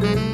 [0.00, 0.27] Este é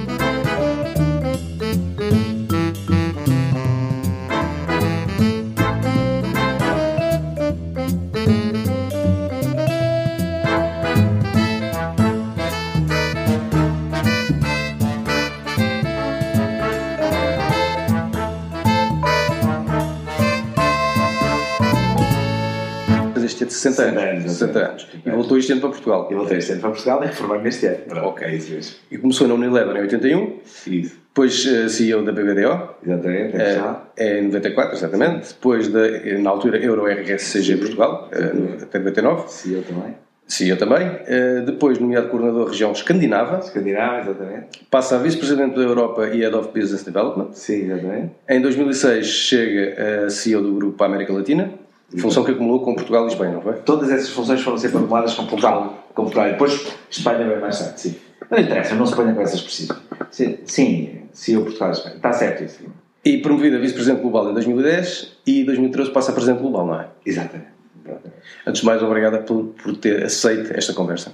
[23.54, 23.98] 60 anos.
[23.98, 24.88] 60 anos, 60 anos.
[25.06, 26.08] E voltou este ano para Portugal.
[26.10, 27.78] Eu voltei este ano para Portugal e reformei neste ano.
[27.88, 28.26] Pronto, Ok.
[28.26, 28.76] É isso mesmo.
[28.90, 30.96] E começou na Unilever em 81, Isso.
[31.08, 33.62] depois eh, CEO da BBDO, Exatamente, é
[33.96, 35.28] é em 94, exatamente.
[35.34, 35.80] Depois, da,
[36.18, 39.30] na altura, Euro RSCG Portugal, no- até 99.
[39.30, 39.94] CEO também.
[40.26, 40.90] CEO também.
[41.44, 43.40] Depois, nomeado coordenador da região escandinava.
[43.40, 44.62] Escandinava, exatamente.
[44.70, 47.28] Passa a vice-presidente da Europa e Head of Business Development.
[47.34, 48.12] Sim, exatamente.
[48.28, 51.52] Em 2006, chega a CEO do Grupo América Latina,
[51.98, 53.54] função que acumulou com Portugal e Espanha, não foi?
[53.54, 55.86] Todas essas funções foram sempre acumuladas com Portugal.
[55.94, 56.30] Com Portugal.
[56.30, 57.96] Depois Espanha veio mais tarde, sim.
[58.30, 59.76] Não interessa, não se ponha com essas precisas.
[60.10, 61.96] Sim, sim CEO Portugal e Espanha.
[61.96, 62.64] Está certo isso.
[63.04, 66.80] E promovido a vice-presidente global em 2010 e em 2013 passa a presidente global, não
[66.80, 66.88] é?
[67.04, 67.48] Exatamente.
[67.84, 68.16] Exatamente.
[68.46, 71.12] Antes de mais, obrigada por, por ter aceito esta conversa.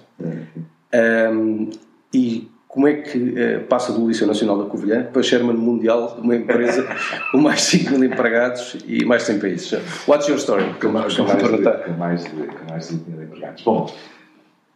[0.92, 1.70] Ahm,
[2.14, 6.20] e como é que eh, passa do Liceu Nacional da Covilhã para Chairman Mundial de
[6.20, 6.86] uma empresa
[7.32, 9.72] com mais de 5 mil empregados e mais de 100 países?
[10.06, 10.64] What's your story?
[10.78, 11.72] Que eu com, eu mais me de, perguntar.
[11.78, 13.64] com, mais de, com mais de 20 mil empregados.
[13.64, 13.92] Bom,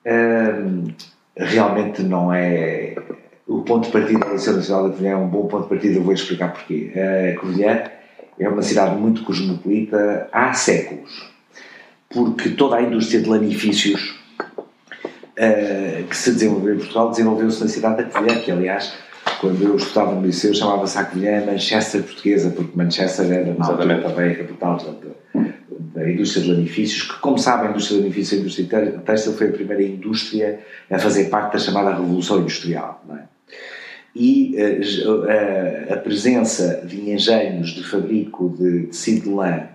[0.06, 0.88] hum,
[1.36, 2.96] realmente não é.
[3.46, 5.94] O ponto de partida da Liceu Nacional da Covilhã é um bom ponto de partida,
[5.94, 6.90] eu vou explicar porquê.
[6.96, 7.84] A Covilhã
[8.40, 11.30] é uma cidade muito cosmopolita há séculos,
[12.08, 14.23] porque toda a indústria de lanifícios
[15.36, 18.94] eh, que se desenvolveu em Portugal desenvolveu-se na cidade da Covilhã, que aliás,
[19.40, 24.00] quando eu estudava no liceu, chamava-se a Covilhã Manchester portuguesa, porque Manchester era na altura
[24.00, 25.40] também a capital da,
[25.94, 29.32] da indústria de lanifícios, que como sabem, a indústria de lanifícios e a indústria têxtil
[29.32, 30.60] foi a primeira indústria
[30.90, 33.02] a fazer parte da chamada Revolução Industrial.
[33.08, 33.24] Não é?
[34.14, 34.80] E eh,
[35.28, 39.68] eh, a presença de engenhos de fabrico de tecido de lã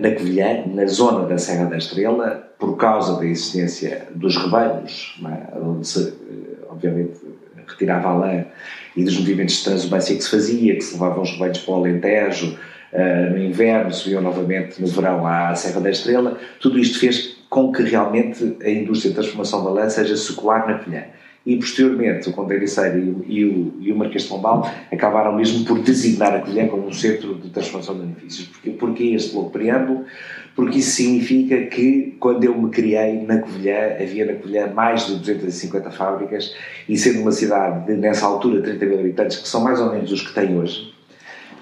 [0.00, 5.58] na Covilhã, na zona da Serra da Estrela, por causa da existência dos rebanhos, é?
[5.58, 7.18] onde se, eh, obviamente,
[7.66, 8.44] retirava a lã
[8.96, 11.76] e dos movimentos de transumância que se fazia, que se levavam os rebanhos para o
[11.76, 12.58] Alentejo,
[12.92, 17.70] eh, no inverno, subiam novamente no verão à Serra da Estrela, tudo isto fez com
[17.72, 21.04] que realmente a indústria de transformação da lã seja secular na Covilhã.
[21.46, 25.64] E posteriormente o Conde Ericeira e, o- e, e o Marquês de Pombal acabaram mesmo
[25.64, 28.48] por designar a Covilhã como um centro de transformação de benefícios.
[28.48, 30.04] Porquê, porquê este longo preâmbulo?
[30.56, 35.16] Porque isso significa que quando eu me criei na Covilhã, havia na Covilhã mais de
[35.18, 36.52] 250 fábricas
[36.88, 40.10] e sendo uma cidade de, nessa altura, 30 mil habitantes, que são mais ou menos
[40.10, 40.92] os que tem hoje,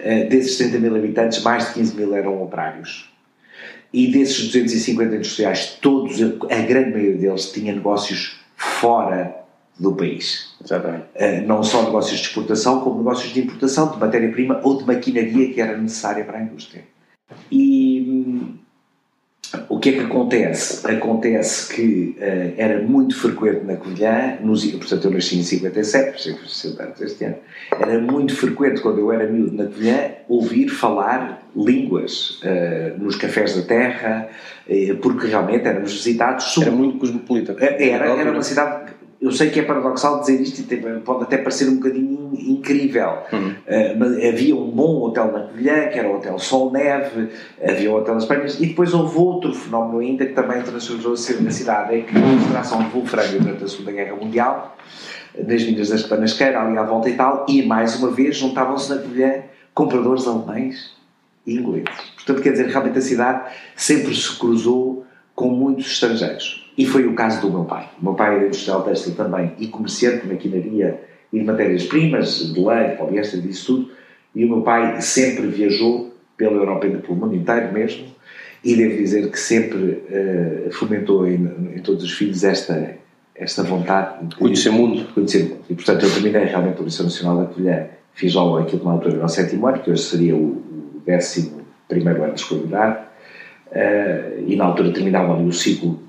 [0.01, 3.11] eh, desses 30 mil habitantes, mais de 15 mil eram operários.
[3.93, 9.44] E desses 250 industriais, todos, a grande maioria deles, tinha negócios fora
[9.78, 10.54] do país.
[10.62, 11.04] Exatamente.
[11.14, 15.52] Uh, não só negócios de exportação, como negócios de importação de matéria-prima ou de maquinaria
[15.52, 16.84] que era necessária para a indústria.
[17.50, 18.54] E hum,
[19.68, 20.86] o que é que acontece?
[20.86, 26.16] Acontece que uh, era muito frequente na Covilhã, nos, portanto eu nasci em 57, por
[26.16, 27.36] isso é que fiz 60 anos este ano,
[27.78, 33.54] era muito frequente quando eu era miúdo na Covilhã ouvir falar línguas uh, nos cafés
[33.54, 34.28] da terra,
[34.68, 36.56] uh, porque realmente éramos visitados...
[36.58, 37.54] Era muito cosmopolita.
[37.58, 38.84] Era, era uma cidade
[39.24, 43.18] eu sei que é paradoxal dizer isto e pode até parecer um bocadinho in- incrível,
[43.32, 43.50] Uhum.
[43.50, 47.30] Uh, mas havia um bom hotel na Covilhã, que era o Hotel Sol Neve,
[47.66, 51.50] havia um hotel nas Espanhas, e depois houve outro fenómeno ainda que também transformou na
[51.50, 54.76] cidade, é que a extração de wolframio durante a Segunda Guerra Mundial,
[55.36, 59.00] nas minas das Panasqueira, ali à volta e tal, e mais uma vez juntavam-se na
[59.00, 59.42] Covilhã
[59.72, 60.92] compradores alemães
[61.46, 61.88] e ingleses.
[62.14, 65.04] Portanto, quer dizer, realmente a cidade sempre se cruzou
[65.34, 66.63] com muitos estrangeiros.
[66.76, 67.88] E foi o caso do meu pai.
[68.00, 71.00] O meu pai era industrial têxtil também e comerciante de maquinaria
[71.32, 73.90] e de matérias-primas, de leite, poliéster, disso tudo.
[74.34, 78.06] E o meu pai sempre viajou pela Europa e pelo mundo inteiro mesmo.
[78.64, 82.96] E devo dizer que sempre eh, fomentou em, em todos os filhos esta,
[83.34, 85.06] esta vontade de Conhecer o mundo.
[85.14, 85.64] conhecer o mundo.
[85.68, 87.86] E, portanto, eu terminei realmente o Liceu Nacional da Covilhã.
[88.15, 91.03] Fiz logo aquilo que na altura era o sétimo ano, que hoje seria o, o
[91.04, 92.98] décimo primeiro ano de escolaridade.
[93.70, 96.00] Eh, e na altura terminava ali o ciclo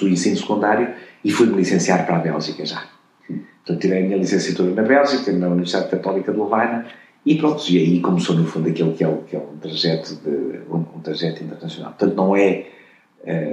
[0.00, 0.94] do ensino secundário
[1.24, 2.84] e fui-me licenciar para a Bélgica já.
[3.26, 6.86] Portanto, tirei a minha licenciatura na Bélgica, na Universidade Católica de Lovaina,
[7.24, 10.60] e pronto, e aí começou no fundo aquilo que é, que é um, trajeto de,
[10.70, 11.92] um, um trajeto internacional.
[11.92, 12.66] Portanto, não é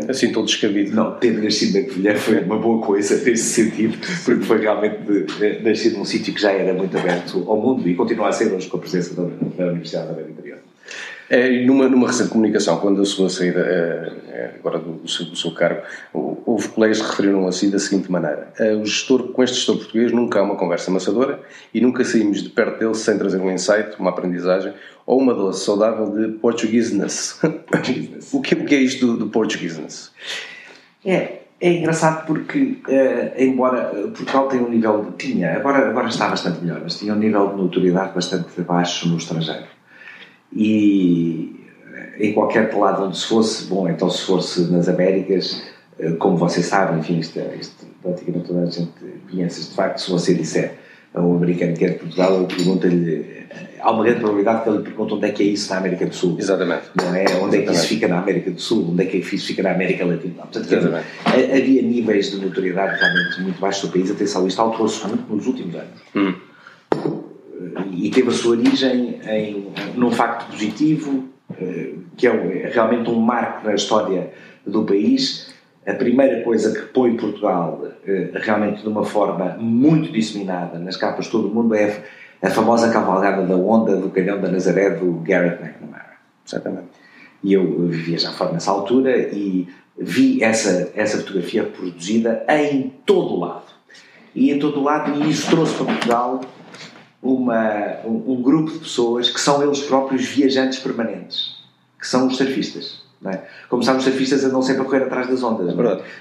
[0.09, 0.93] Assim todo descabido.
[0.93, 4.97] não, ter nascido na Covilhã foi uma boa coisa nesse sentido, porque foi realmente
[5.63, 8.67] nascido num sítio que já era muito aberto ao mundo e continua a ser hoje
[8.67, 10.59] com a presença da, da Universidade da Beira Interior.
[11.33, 15.35] É, numa, numa recente comunicação, quando a sua saída é, agora do, do, seu, do,
[15.37, 15.81] seu, cargo,
[16.13, 18.51] houve colegas que referiram assim da seguinte maneira:
[18.81, 21.39] o gestor, com este gestor português, nunca há uma conversa amassadora
[21.73, 24.73] e nunca saímos de perto dele sem trazer um insight, uma aprendizagem
[25.05, 27.39] ou uma dose saudável de portugueseness.
[28.33, 30.11] o, que, o que é isto do, do portugueseness?
[31.05, 32.77] É, é engraçado porque,
[33.37, 35.27] embora Portugal tenha um nível de.
[35.27, 39.15] tinha, agora, agora está bastante melhor, mas tinha um nível de notoriedade bastante baixo no
[39.15, 39.70] estrangeiro.
[40.53, 41.55] E
[41.93, 45.61] eh, em qualquer lado onde se fosse, bom, então se fosse nas Américas,
[45.99, 48.91] uh, como vocês sabem, enfim, isto, isto praticamente toda a gente
[49.29, 50.77] conhece de facto, se você disser
[51.13, 53.41] a um americano que é de Portugal, eu pergunto-lhe
[53.81, 56.05] há uma grande probabilidade que ele lhe pergunte onde é que é isso na América
[56.05, 56.37] do Sul.
[56.39, 56.83] Exatamente.
[56.95, 57.21] Não é?
[57.21, 57.55] Onde Exatamente.
[57.55, 58.91] é que isso fica na América do Sul?
[58.91, 60.43] Onde é que isso fica na América Latina?
[60.43, 64.09] Portanto, dizer, havia níveis de notoriedade realmente muito baixos do país.
[64.11, 66.01] Atenção, isto alterou-se muito nos últimos anos.
[66.15, 66.33] Hum.
[67.91, 71.25] E teve a sua origem em, num facto positivo,
[71.59, 74.31] eh, que é realmente um marco na história
[74.65, 75.53] do país.
[75.85, 81.25] A primeira coisa que põe Portugal eh, realmente de uma forma muito disseminada nas capas
[81.25, 82.03] de todo o mundo é
[82.41, 86.13] a famosa cavalgada da onda do canhão da Nazaré do Garrett McNamara.
[86.45, 86.87] Exatamente.
[87.43, 89.67] E eu vivia já fora nessa altura e
[89.97, 93.71] vi essa, essa fotografia produzida em todo o lado.
[94.33, 96.41] E em todo o lado, e isso trouxe para Portugal
[97.21, 101.57] uma, um, um grupo de pessoas que são eles próprios viajantes permanentes,
[101.99, 103.01] que são os surfistas.
[103.23, 103.39] É?
[103.69, 105.69] Como sabes, os surfistas andam sempre a correr atrás das ondas.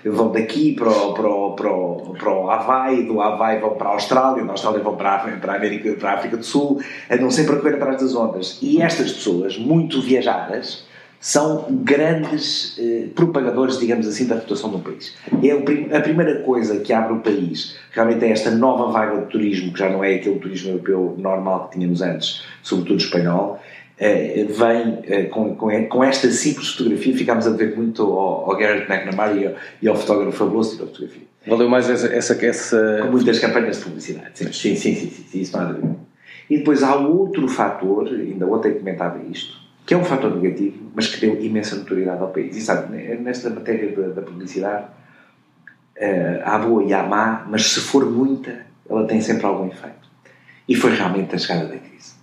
[0.05, 3.70] É vão daqui para o, para, o, para, o, para o Havaí, do Havaí vão
[3.70, 6.44] para a Austrália, da Austrália vão para a, para a América, para a África do
[6.44, 8.58] Sul, andam sempre a correr atrás das ondas.
[8.61, 10.85] E estas pessoas, muito viajadas,
[11.21, 15.15] são grandes eh, propagadores, digamos assim, da reputação do país.
[15.43, 19.71] É a primeira coisa que abre o país, realmente é esta nova vaga de turismo,
[19.71, 23.61] que já não é aquele turismo europeu normal que tínhamos antes, sobretudo espanhol,
[23.99, 28.57] eh, vem eh, com, com, com, esta simples fotografia, ficámos a ver muito ao, ao
[28.57, 29.53] Garrett McNamara e ao,
[29.83, 31.25] e ao fotógrafo fabuloso da fotografia.
[31.47, 32.99] Valeu mais essa, essa, essa...
[33.03, 35.97] Com muitas campanhas de publicidade, sim, sim, sim, sim, sim, sim isso não há dúvida.
[36.49, 39.55] E depois há outro fator, ainda ontem comentava isto,
[39.87, 42.56] que é um fator negativo, mas que deu imensa notoriedade ao país.
[42.56, 47.81] E sabe, nesta matéria da, da publicidade, uh, há boa e há má, mas se
[47.81, 50.09] for muita, ela tem sempre algum efeito.
[50.69, 52.15] E foi realmente a chegada da crise.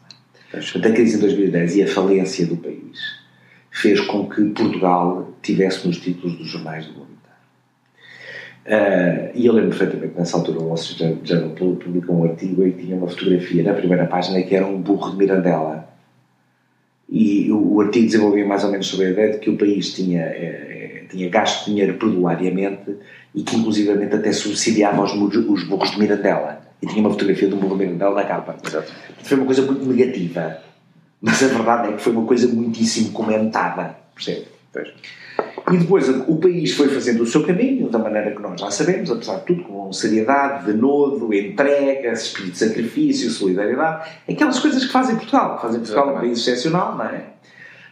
[0.52, 2.98] Portanto, a crise em 2010 e a falência do país
[3.70, 7.18] fez com que Portugal tivesse nos títulos dos jornais do mundo
[8.68, 12.74] Uh, e eu lembro perfeitamente, nessa altura, o Wall Street Journal publicou um artigo e
[12.74, 15.88] tinha uma fotografia na primeira página que era um burro de Mirandela.
[17.10, 20.24] E o, artigo desenvolvia mais ou menos sobre a ideia de que o país tinha,
[20.24, 22.96] eh, tinha gasto dinheiro perduláriamente
[23.34, 27.56] e que, inclusivamente, até subsidiava os, os burros de Mirandela e tinha uma fotografia do
[27.56, 28.58] movimento dela na capa.
[28.66, 28.92] Exato.
[29.24, 30.58] Foi uma coisa muito negativa,
[31.22, 34.46] mas a verdade é que foi uma coisa muitíssimo comentada, percebe?
[34.74, 34.90] Pois.
[35.70, 39.12] E depois o país foi fazendo o seu caminho, da maneira que nós já sabemos,
[39.12, 45.18] apesar de tudo, com seriedade, denodo, entrega, espírito de sacrifício, solidariedade, aquelas coisas que fazem
[45.18, 46.26] Portugal, que fazem Portugal Exatamente.
[46.26, 47.24] um país excepcional, não é?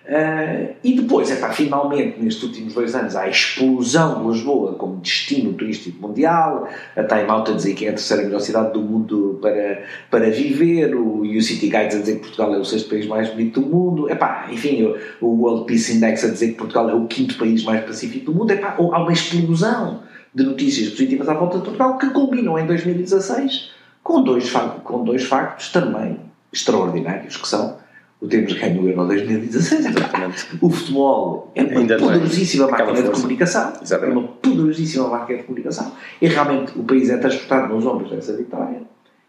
[0.07, 4.75] Uh, e depois, é pá, finalmente, nestes últimos dois anos, há a explosão de Lisboa
[4.75, 6.69] como destino turístico mundial.
[6.95, 10.29] A Time Out a dizer que é a terceira melhor cidade do mundo para, para
[10.29, 10.95] viver.
[10.95, 13.67] O, o City Guides a dizer que Portugal é o sexto país mais bonito do
[13.67, 14.09] mundo.
[14.09, 17.63] Epá, enfim, o, o World Peace Index a dizer que Portugal é o quinto país
[17.63, 18.51] mais pacífico do mundo.
[18.51, 20.03] Epá, há uma explosão
[20.35, 23.71] de notícias positivas à volta de Portugal que combinam em 2016
[24.03, 24.53] com dois,
[24.83, 26.19] com dois factos também
[26.53, 27.77] extraordinários, que são
[28.21, 29.85] o termos ganho o Euro 2016.
[29.85, 30.47] Exatamente.
[30.61, 33.73] O futebol é uma Ainda poderosíssima máquina de comunicação.
[33.81, 34.17] Exatamente.
[34.17, 35.91] É uma poderosíssima máquina de comunicação.
[36.21, 38.81] E realmente o país é transportado nos ombros dessa vitória.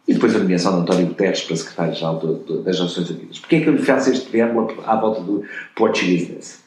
[0.08, 2.20] E depois a nomeação de António Guterres para secretário-geral
[2.64, 3.38] das Nações Unidas.
[3.40, 5.42] Porquê é que eu lhe faço este preâmbulo à volta do
[5.74, 6.58] Portuguese?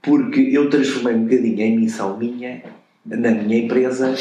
[0.00, 2.62] Porque eu transformei um bocadinho em missão minha,
[3.04, 4.14] na minha empresa,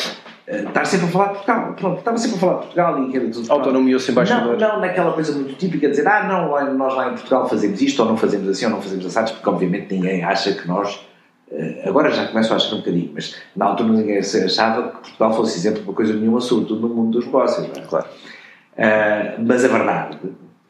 [0.47, 1.73] estar sempre a falar de Portugal.
[1.73, 3.51] Pronto, estava sempre a falar de Portugal e que era tudo.
[3.51, 4.57] Autonomia sem embaixador.
[4.57, 7.81] Não, não naquela coisa muito típica de dizer, ah, não, nós lá em Portugal fazemos
[7.81, 11.05] isto ou não fazemos assim ou não fazemos assados, porque obviamente ninguém acha que nós.
[11.51, 15.33] Eh, agora já começo a achar um bocadinho, mas na altura ninguém achava que Portugal
[15.33, 17.67] fosse exemplo de uma coisa nenhuma, sobretudo no mundo dos negócios.
[17.67, 17.85] Não é?
[17.85, 18.07] Claro.
[18.77, 20.17] Uh, mas a verdade,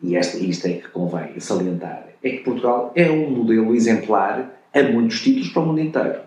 [0.02, 4.84] e esta, isto é que convém salientar, é que Portugal é um modelo exemplar a
[4.84, 6.20] muitos títulos para o mundo inteiro.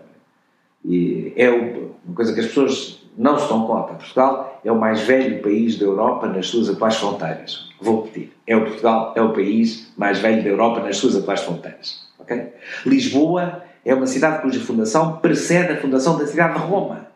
[0.85, 3.93] E é uma coisa que as pessoas não se dão conta.
[3.93, 7.69] Portugal é o mais velho país da Europa nas suas atuais fronteiras.
[7.79, 8.31] Vou repetir.
[8.45, 12.07] É o Portugal é o país mais velho da Europa nas suas atuais fronteiras.
[12.19, 12.53] Okay?
[12.85, 17.07] Lisboa é uma cidade cuja fundação precede a fundação da cidade de Roma.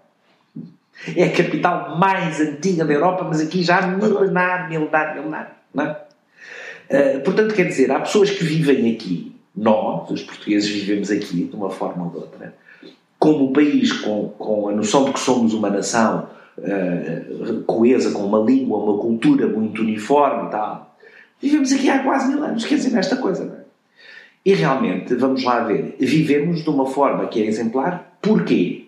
[1.15, 5.57] É a capital mais antiga da Europa, mas aqui já milenar, milenar, milenar.
[5.77, 7.17] É?
[7.17, 11.55] Uh, portanto, quer dizer, há pessoas que vivem aqui nós, os portugueses, vivemos aqui de
[11.55, 12.53] uma forma ou de outra,
[13.25, 16.27] como país com, com a noção de que somos uma nação
[16.59, 20.95] uh, coesa, com uma língua, uma cultura muito uniforme e tal,
[21.41, 23.65] vivemos aqui há quase mil anos, quer dizer, nesta coisa, não é?
[24.45, 28.84] E realmente, vamos lá ver, vivemos de uma forma que é exemplar, porquê?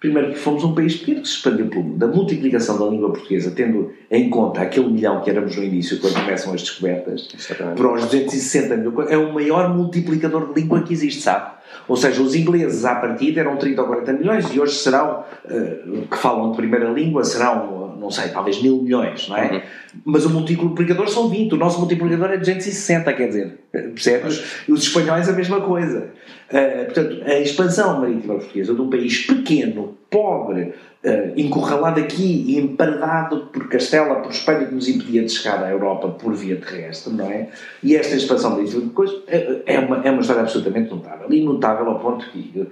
[0.00, 2.04] Primeiro, que fomos um país pequeno que se expandiu pelo mundo.
[2.04, 6.14] A multiplicação da língua portuguesa, tendo em conta aquele milhão que éramos no início, quando
[6.14, 7.28] começam as descobertas,
[7.76, 11.50] para os 260 mil, é o maior multiplicador de língua que existe, sabe?
[11.88, 16.06] Ou seja, os ingleses à partida eram 30 ou 40 milhões e hoje serão, uh,
[16.06, 19.52] que falam de primeira língua, serão, não sei, talvez mil milhões, não é?
[19.52, 19.60] Uhum.
[20.04, 24.62] Mas o multiplicador são 20, o nosso multiplicador é 260, quer dizer, percebes?
[24.68, 26.10] E os espanhóis a mesma coisa.
[26.50, 30.72] Uh, portanto, a expansão marítima portuguesa de um país pequeno, pobre,
[31.04, 36.08] uh, encurralado aqui emparedado por Castela, por Espanha, que nos impedia de chegar à Europa
[36.08, 37.48] por via terrestre, não é?
[37.82, 38.90] E esta expansão marítima
[39.26, 41.26] é, é, uma, é uma história absolutamente notável.
[41.30, 42.66] E notável ao ponto que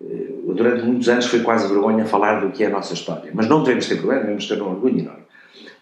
[0.00, 3.30] durante muitos anos foi quase vergonha falar do que é a nossa história.
[3.34, 5.17] Mas não devemos ter problema, devemos ter um orgulho enorme.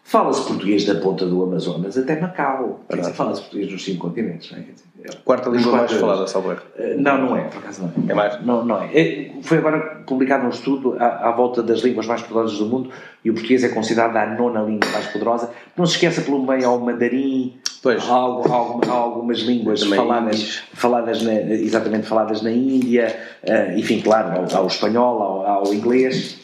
[0.06, 2.78] Fala-se português da ponta do Amazonas até Macau.
[3.12, 4.52] Fala-se português nos cinco continentes.
[4.52, 4.62] Não é?
[4.62, 6.62] Dizer, Quarta língua mais falada, Salvador.
[6.78, 8.12] Eh, não, não é, por acaso não é.
[8.12, 8.46] É mais?
[8.46, 8.96] Não, não é.
[8.96, 12.88] é foi agora publicado um estudo à, à, volta das línguas mais poderosas do mundo
[13.25, 15.50] e o português é considerado a nona língua mais poderosa.
[15.76, 18.04] Não se esqueça pelo meio ao mandarim, pois.
[18.04, 24.38] Há, há, há algumas línguas faladas, faladas na, exatamente faladas na Índia, uh, enfim, claro,
[24.38, 26.38] ao, ao espanhol, ao, ao inglês.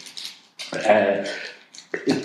[0.75, 1.52] Uh,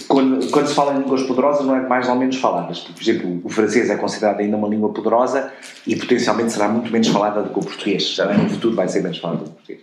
[0.08, 2.80] quando, quando, se fala em línguas poderosas, não é mais ou menos faladas.
[2.80, 5.52] Por exemplo, o francês é considerado ainda uma língua poderosa
[5.86, 8.16] e potencialmente será muito menos falada do que o português.
[8.16, 9.82] Já no futuro vai ser menos falada do que o português.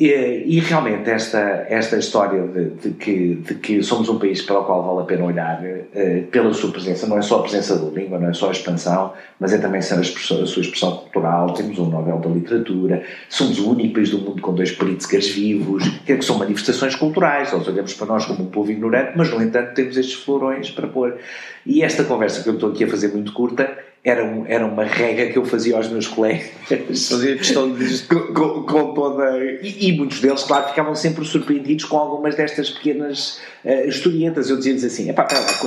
[0.00, 4.58] E, e, realmente esta, esta história de, de, que, de que somos um país para
[4.58, 7.76] o qual vale a pena olhar uh, pela sua presença, não é só a presença
[7.76, 10.96] da língua, não é só a expansão, mas é também a, expressão, a sua expressão
[10.96, 11.52] cultural.
[11.52, 15.86] Temos um Nobel da Literatura, somos o único país do mundo com dois Pritzkers vivos,
[16.06, 17.52] que, é que são manifestações culturais.
[17.52, 20.88] Nós olhamos para nós como um povo ignorante, mas no entanto temos estes florões para
[20.88, 21.18] pôr.
[21.66, 24.84] E esta conversa que eu estou aqui a fazer muito curta era, um, era uma
[24.84, 27.08] rega que eu fazia aos meus colegas.
[27.08, 28.02] Fazia questão de.
[28.04, 29.38] com, com, com, toda.
[29.62, 34.50] E, e, muitos deles, claro, ficavam sempre surpreendidos com algumas destas pequenas uh, historietas.
[34.50, 35.12] Eu dizia-lhes assim: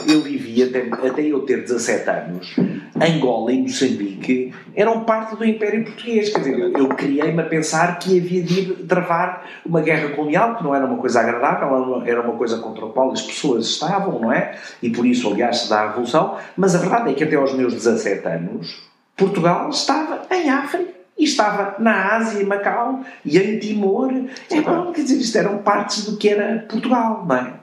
[0.08, 2.56] eu vivia até, até eu ter 17 anos,
[2.96, 6.30] Angola e Moçambique eram parte do Império Português.
[6.30, 10.64] Quer dizer, eu, eu criei-me a pensar que havia de travar uma guerra colonial, que
[10.64, 14.32] não era uma coisa agradável, era uma coisa contra a qual as pessoas estavam, não
[14.32, 14.56] é?
[14.82, 16.38] E por isso, aliás, se dá a revolução.
[16.58, 18.84] Mas a verdade é que até aos meus 17 anos,
[19.16, 24.12] Portugal estava em África e estava na Ásia, em Macau e em Timor.
[24.50, 27.54] É bom, quer dizer, isto eram partes do que era Portugal, não é?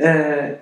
[0.00, 0.56] Uh,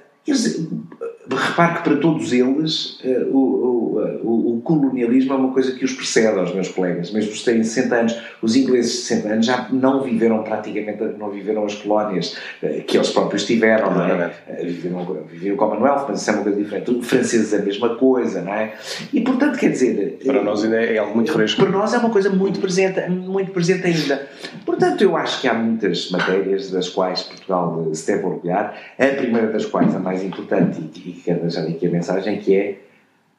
[1.36, 5.92] repare que para todos eles uh, o, o, o, colonialismo é uma coisa que os
[5.92, 9.68] precede aos meus colegas, mesmo que têm 60 anos, os ingleses de 60 anos já
[9.70, 14.32] não viveram praticamente, não viveram as colónias uh, que eles próprios tiveram, não é?
[14.62, 16.90] Viveram, viveram o Commonwealth, mas isso é uma coisa diferente.
[16.90, 18.74] Os franceses a mesma coisa, não é?
[19.12, 20.18] E portanto, quer dizer...
[20.24, 21.60] Para nós ainda é algo muito fresco.
[21.62, 24.26] Para nós é uma coisa muito presente, muito presente ainda.
[24.64, 29.48] Portanto, eu acho que há muitas matérias das quais Portugal se deve orgulhar, a primeira
[29.48, 32.78] das quais, a mais importante e, e quero deixar aqui a mensagem, que é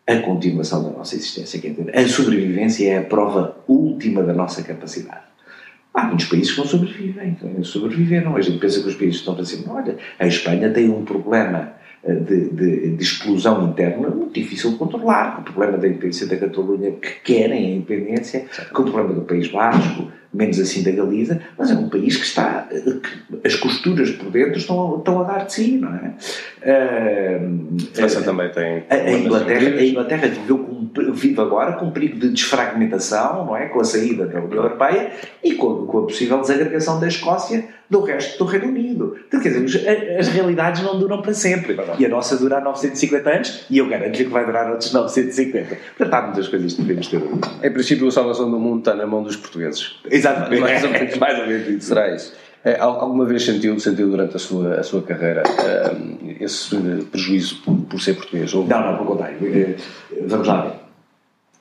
[0.05, 1.59] a continuação da nossa existência.
[1.59, 5.29] Quer dizer, a sobrevivência é a prova última da nossa capacidade.
[5.93, 8.35] Há muitos países que não sobrevivem, que sobreviveram.
[8.35, 9.73] A gente pensa que os países estão cima.
[9.73, 14.77] Olha, a Espanha tem um problema eh, de, de, de, explosão interna muito difícil de
[14.77, 15.39] controlar.
[15.39, 19.47] O problema da independência da Catalunha, que querem a independência, com o problema do País
[19.47, 22.67] Basco, menos assim da Galiza, mas é um país que está.
[22.69, 26.13] Que as costuras por dentro estão, estão a dar de si, não é?
[26.61, 28.83] Uh, França uh, também tem.
[28.89, 33.57] A, a, Inglaterra, a Inglaterra viveu com, vive agora com um perigo de desfragmentação, não
[33.57, 33.67] é?
[33.67, 35.11] Com a saída da União Europeia
[35.43, 39.17] e com, com a possível desagregação da Escócia do resto do Reino Unido.
[39.27, 41.75] Então, quer dizer, as, as realidades não duram para sempre.
[41.97, 45.75] E a nossa dura 950 anos e eu garanto-lhe que vai durar outros 950.
[45.97, 47.21] Portanto, há muitas coisas que devemos ter.
[47.63, 49.95] Em princípio, a salvação do mundo está na mão dos portugueses.
[50.19, 50.61] Exatamente.
[50.61, 51.87] Mais ou menos, mais ou menos isso.
[51.87, 52.33] Será isso.
[52.63, 55.43] É, alguma vez sentiu, sentiu durante a sua, a sua carreira
[55.95, 56.75] um, esse
[57.09, 58.53] prejuízo por, por ser português?
[58.53, 58.65] Ou...
[58.65, 59.37] Não, não, pelo contrário.
[59.41, 59.75] Eh,
[60.27, 60.73] vamos lá ver.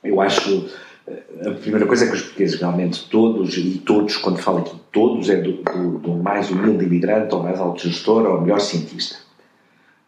[0.03, 0.69] Eu acho
[1.07, 4.75] eh, a primeira coisa é que os portugueses realmente todos, e todos, quando falo aqui
[4.91, 9.15] todos, é do, do, do mais humilde imigrante ao mais alto gestor ao melhor cientista.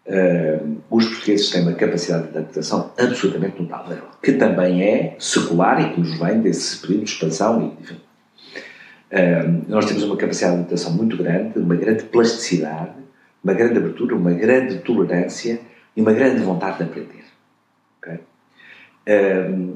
[0.05, 5.93] Uh, os portugueses têm uma capacidade de adaptação absolutamente notável, que também é secular e
[5.93, 7.62] que nos vem desse período de expansão.
[7.62, 7.98] E, enfim.
[9.12, 12.94] Uh, nós temos uma capacidade de adaptação muito grande, uma grande plasticidade,
[13.44, 15.60] uma grande abertura, uma grande tolerância
[15.96, 17.25] e uma grande vontade de aprender.
[18.00, 18.20] Okay?
[19.08, 19.75] Um,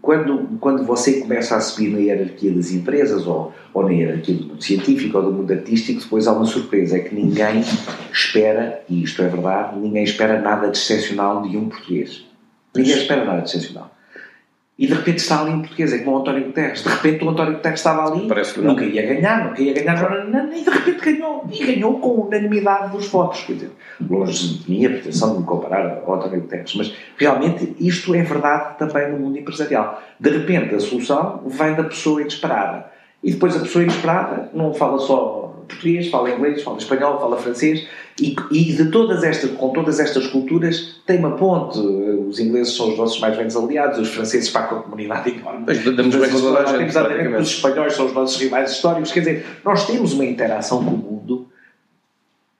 [0.00, 4.46] quando, quando você começa a subir na hierarquia das empresas ou, ou na hierarquia do
[4.46, 7.62] mundo científico ou do mundo artístico, depois há uma surpresa, é que ninguém
[8.12, 12.24] espera, e isto é verdade, ninguém espera nada de excepcional de um português.
[12.74, 13.94] Ninguém espera nada de excepcional.
[14.80, 16.82] E de repente está ali em português, é como o António Guterres.
[16.82, 18.26] De repente o António Guterres estava ali,
[18.62, 21.44] nunca ia ganhar, nunca ia ganhar, e de repente ganhou.
[21.52, 23.42] E ganhou com unanimidade dos votos.
[23.42, 23.70] Quer dizer,
[24.08, 28.22] longe de mim a pretensão de me comparar ao António Guterres, mas realmente isto é
[28.22, 30.02] verdade também no mundo empresarial.
[30.18, 32.86] De repente a solução vem da pessoa inesperada.
[33.22, 35.39] E depois a pessoa inesperada não fala só
[35.70, 37.86] português, fala inglês, fala espanhol, fala francês
[38.20, 41.78] e, e, de todas estas, com todas estas culturas tem uma ponte.
[41.78, 45.64] Os ingleses são os nossos mais velhos aliados, os franceses para com a comunidade enorme.
[45.66, 49.12] Mas damos bem com toda a gente, exatamente, os espanhóis são os nossos rivais históricos.
[49.12, 51.48] Quer dizer, nós temos uma interação com o mundo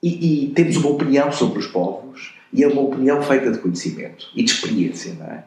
[0.03, 4.27] e, e temos uma opinião sobre os povos e é uma opinião feita de conhecimento
[4.35, 5.45] e de experiência, não é?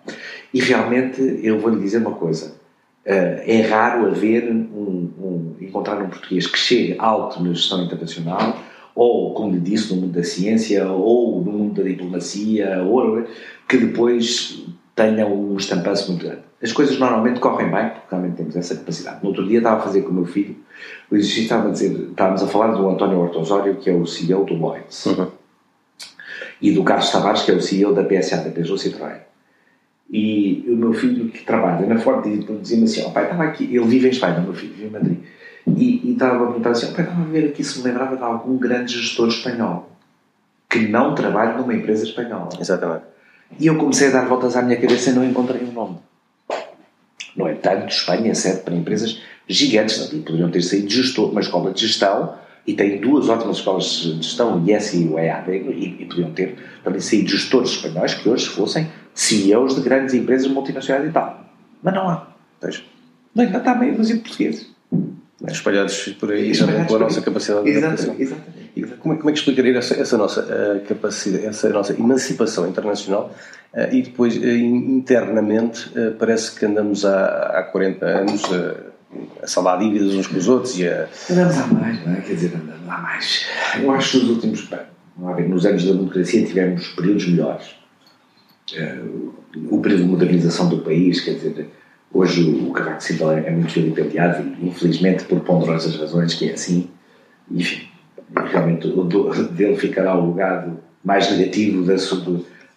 [0.53, 2.63] E realmente, eu vou lhe dizer uma coisa
[3.05, 5.02] Uh, é raro haver um,
[5.73, 8.57] encontrar um português que chegue alto na gestão internacional
[8.93, 13.25] ou, como lhe disse, no mundo da ciência ou no mundo da diplomacia ou
[13.67, 14.63] que depois
[14.95, 16.43] tenha um estampanço muito grande.
[16.61, 19.19] As coisas normalmente correm bem porque realmente temos essa capacidade.
[19.23, 20.55] No outro dia estava a fazer com o meu filho
[21.09, 24.45] o exercício estava a dizer, estávamos a falar do António Hortosório que é o CEO
[24.45, 25.27] do Lloyds uhum.
[26.61, 29.33] e do Carlos Tavares que é o CEO da PSA, da Peugeot Citroën
[30.15, 32.23] e o meu filho, que trabalha na Ford,
[32.61, 33.63] dizia-me assim: oh, pai, estava aqui.
[33.63, 35.17] Ele vive em Espanha, o meu filho vive em Madrid.
[35.67, 38.57] E, e estava a perguntar assim: estava a ver aqui se me lembrava de algum
[38.57, 39.89] grande gestor espanhol
[40.69, 42.49] que não trabalha numa empresa espanhola.
[42.59, 43.03] Exatamente.
[43.59, 45.97] E eu comecei a dar voltas à minha cabeça e não encontrei um nome.
[47.35, 49.97] No entanto, Espanha serve para empresas gigantes.
[50.07, 54.21] Poderiam ter saído de gestor, uma escola de gestão, e tem duas ótimas escolas de
[54.23, 58.27] gestão, o IES e o EAD, e, e podiam ter também saído gestores espanhóis que
[58.27, 61.45] hoje fossem CEOs de grandes empresas multinacionais e tal.
[61.81, 62.27] Mas não há.
[62.61, 62.81] Veja.
[63.35, 64.72] Não, está meio vazio de portugueses.
[65.47, 68.15] Espalhados por aí, espalhados pela nossa capacidade de adaptação.
[68.17, 68.97] Exatamente.
[68.99, 73.35] Como é, como é que explicaria essa, essa nossa uh, capacidade, essa nossa emancipação internacional
[73.73, 78.43] uh, e depois uh, internamente parece que andamos há, há 40 anos
[79.43, 81.07] a saldar dívidas uns com os outros e a...
[81.29, 82.21] Andamos há mais, não é?
[82.21, 83.45] Quer dizer, andamos há mais.
[83.81, 84.69] Eu acho que nos últimos...
[85.35, 87.75] Bem, nos anos da democracia tivemos períodos melhores
[89.69, 91.69] o período de modernização do país, quer dizer,
[92.13, 96.89] hoje o Cavaco Silva é muito vilipendiado, infelizmente por ponderosas razões que é assim,
[97.49, 97.87] enfim,
[98.35, 99.03] realmente o
[99.51, 101.95] dele ficará o legado mais negativo da,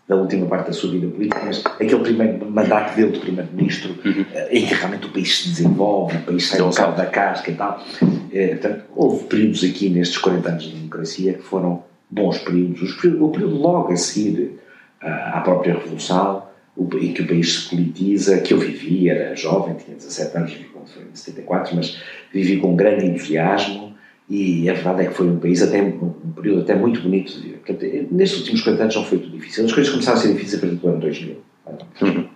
[0.08, 4.24] da última parte da sua vida política, mas aquele primeiro mandato dele de primeiro-ministro, uhum.
[4.32, 7.50] Eh, em que realmente o país se desenvolve, o país sai um bocado da casca
[7.50, 7.84] e tal.
[8.32, 13.04] É, portanto, houve períodos aqui nestes 40 anos de democracia que foram bons períodos.
[13.04, 14.58] O período logo a seguir
[15.00, 16.45] à própria Revolução,
[16.78, 20.64] em que o país se politiza, que eu vivi, era jovem, tinha 17 anos, vivi
[20.64, 21.98] quando foi em 74, mas
[22.32, 23.94] vivi com grande entusiasmo
[24.28, 27.40] e a verdade é que foi um país, até um período até muito bonito de
[27.40, 27.58] viver.
[27.58, 29.64] Portanto, nestes últimos 40 anos não foi tudo difícil.
[29.64, 31.36] As coisas começaram a ser difíceis a partir do ano 2000.
[32.02, 32.28] Uhum.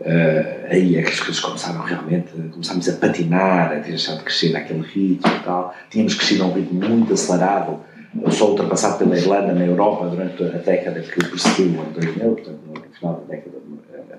[0.00, 4.24] Uh, aí é que as coisas começaram realmente, começámos a patinar, a ter deixado de
[4.24, 5.74] crescer naquele ritmo e tal.
[5.90, 7.80] Tínhamos crescido a um ritmo muito acelerado
[8.30, 12.60] só ultrapassado pela Irlanda na Europa durante a década que precedeu o ano 2000, portanto,
[12.66, 13.56] no final da década,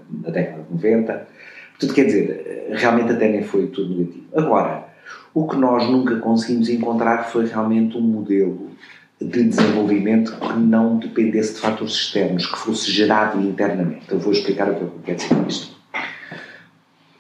[0.10, 1.28] da década de 90.
[1.72, 4.26] Portanto, quer dizer, realmente até nem foi tudo negativo.
[4.36, 4.88] Agora,
[5.34, 8.72] o que nós nunca conseguimos encontrar foi realmente um modelo
[9.20, 14.06] de desenvolvimento que não dependesse de fatores externos, que fosse gerado internamente.
[14.10, 15.76] Eu vou explicar o que eu quero dizer com isto.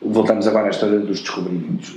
[0.01, 1.95] Voltamos agora à história dos descobrimentos.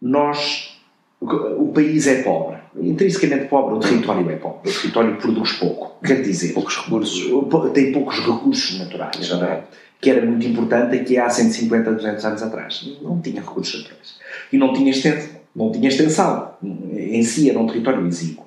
[0.00, 0.77] Nós
[1.20, 6.22] o país é pobre, intrinsecamente pobre, o território é pobre, o território produz pouco, quer
[6.22, 7.72] dizer, poucos recursos.
[7.74, 9.64] tem poucos recursos naturais, é?
[10.00, 12.98] que era muito importante aqui há 150, 200 anos atrás.
[13.02, 14.18] Não tinha recursos naturais.
[14.52, 15.38] E não tinha extensão.
[15.54, 16.54] Não tinha extensão.
[16.62, 18.46] Em si era um território exíguo.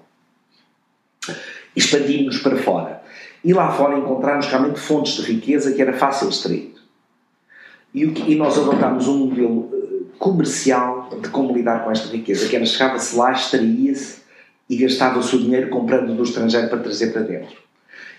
[1.76, 3.02] Expandimos para fora.
[3.44, 6.74] E lá fora encontramos realmente fontes de riqueza que era fácil extrair.
[7.94, 9.81] E, e nós adotámos um modelo
[10.22, 14.22] comercial de como lidar com esta riqueza, que era chegava-se lá, extraía-se
[14.70, 17.58] e gastava-se o dinheiro comprando do estrangeiro para trazer para dentro.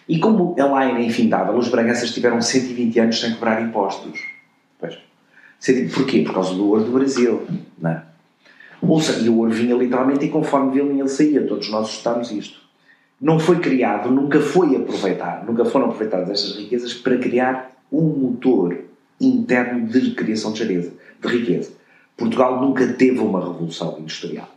[0.08, 4.20] E como a lá era infindável, os Braganças tiveram 120 anos sem cobrar impostos.
[4.80, 4.98] Pois.
[5.94, 6.22] Porquê?
[6.22, 7.46] Por causa do ouro do Brasil.
[7.78, 8.02] Não é?
[8.82, 11.46] Ou seja, o ouro vinha literalmente e conforme vinha ele saía.
[11.46, 12.58] Todos nós estamos isto.
[13.20, 18.76] Não foi criado, nunca foi aproveitado, nunca foram aproveitadas estas riquezas para criar um motor
[19.20, 20.92] interno de criação de riqueza.
[21.20, 21.81] De riqueza.
[22.16, 24.48] Portugal nunca teve uma revolução industrial,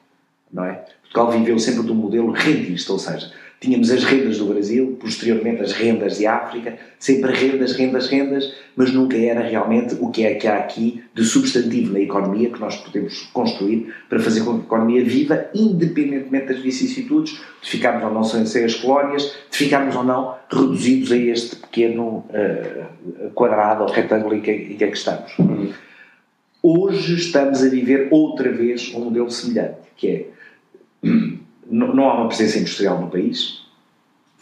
[0.52, 0.86] não é?
[1.02, 3.32] Portugal viveu sempre de um modelo rentista, ou seja,
[3.66, 8.94] Tínhamos as rendas do Brasil, posteriormente as rendas de África, sempre rendas, rendas, rendas, mas
[8.94, 12.76] nunca era realmente o que é que há aqui de substantivo na economia que nós
[12.76, 18.12] podemos construir para fazer com que a economia viva, independentemente das vicissitudes, de ficarmos ou
[18.12, 23.90] não sem, as colónias, de ficarmos ou não reduzidos a este pequeno uh, quadrado ou
[23.90, 25.32] retângulo em que, em que é que estamos.
[26.68, 30.26] Hoje estamos a viver outra vez um modelo semelhante, que é
[31.70, 33.62] não, não há uma presença industrial no país,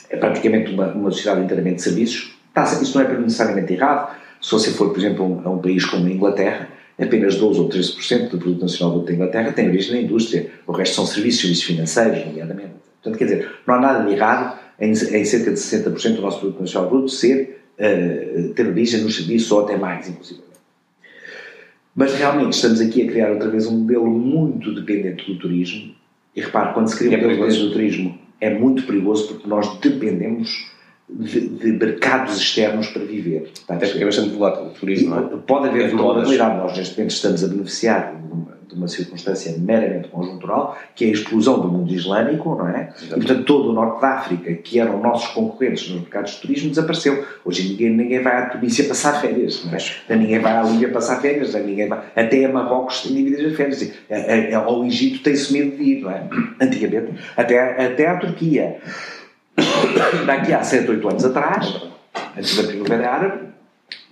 [0.10, 2.34] é praticamente uma, uma sociedade inteiramente de serviços.
[2.54, 4.16] Tá, isso não é necessariamente errado.
[4.42, 8.30] Se você for, por exemplo, a um, país como a Inglaterra, apenas 12 ou 13%
[8.30, 10.50] do produto nacional da Inglaterra tem origem na indústria.
[10.66, 12.72] O resto são serviços, serviços financeiros, nomeadamente.
[13.02, 16.40] Portanto, quer dizer, não há nada de errado em, em cerca de 60% do nosso
[16.40, 20.53] produto nacional bruto ser, uh, ter origem nos serviços ou até mais, inclusive.
[21.96, 25.94] Mas realmente estamos aqui a criar outra vez um modelo muito dependente do turismo
[26.36, 30.72] e repare, quando se cria um modelo do turismo, é muito perigoso porque nós dependemos
[31.08, 33.52] de, de mercados externos para viver.
[33.68, 35.38] Até porque é bastante volátil o turismo, não é?
[35.46, 36.58] Pode haver volatilidade.
[36.58, 38.16] Nós, neste momento, estamos a beneficiar
[38.74, 42.94] de uma circunstância meramente conjuntural, que é a explosão do mundo islâmico, não é?
[43.04, 46.70] E, portanto, todo o norte da África, que eram nossos concorrentes nos mercados de turismo,
[46.70, 47.26] desapareceu.
[47.46, 50.16] Hoje ninguém, ninguém vai à Tunísia passar férias, não é?
[50.16, 53.92] ninguém vai à Líbia passar férias, ninguém vai, até a Marrocos tem dívidas de férias,
[54.54, 56.28] ao Egito tem-se medo de ir, não é?
[56.60, 58.78] Antigamente, até, até à Turquia.
[60.26, 61.82] Daqui a 7, 8 anos atrás,
[62.36, 63.54] antes da Primavera Árabe,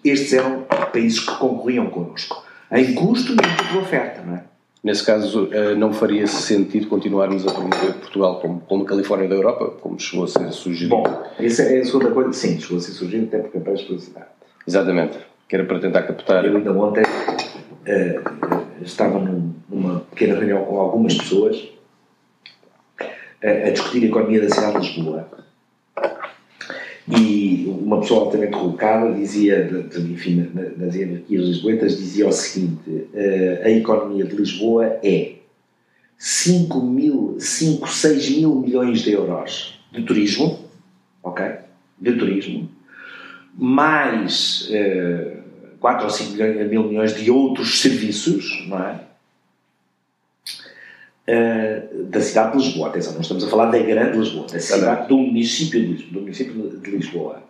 [0.04, 4.51] estes eram países que concorriam connosco, em custo e em tipo oferta, não é?
[4.84, 9.36] Nesse caso, eh, não faria sentido continuarmos a promover Portugal como, como a Califórnia da
[9.36, 10.96] Europa, como chegou a ser sugerido?
[10.96, 12.34] Bom, essa é a segunda coisa.
[12.34, 14.26] Sim, chegou a ser sugerido até porque campanhas de publicidade.
[14.68, 15.20] Exatamente.
[15.48, 16.46] Que era para tentar captar.
[16.46, 21.58] Eu ainda ontem uh, estava num, numa pequena reunião com algumas pessoas
[23.00, 25.30] uh, a discutir a economia da cidade de Lisboa
[27.08, 33.70] e uma pessoa altamente colocada dizia, enfim, nas hierarquias lisboetas, dizia o seguinte: eh, a
[33.70, 35.34] economia de Lisboa é
[36.18, 40.60] 5 mil, 5, 6 mil milhões de euros de turismo,
[41.24, 41.46] ok?
[42.00, 42.70] De turismo,
[43.58, 45.42] mais uh,
[45.80, 46.38] 4 ou 5
[46.70, 49.11] mil milhões de outros serviços, não é?
[51.28, 52.90] Uh, da cidade de Lisboa.
[52.90, 56.20] Atenção, não estamos a falar da grande Lisboa, da cidade, do município de, Lisboa, do
[56.22, 57.44] município de Lisboa.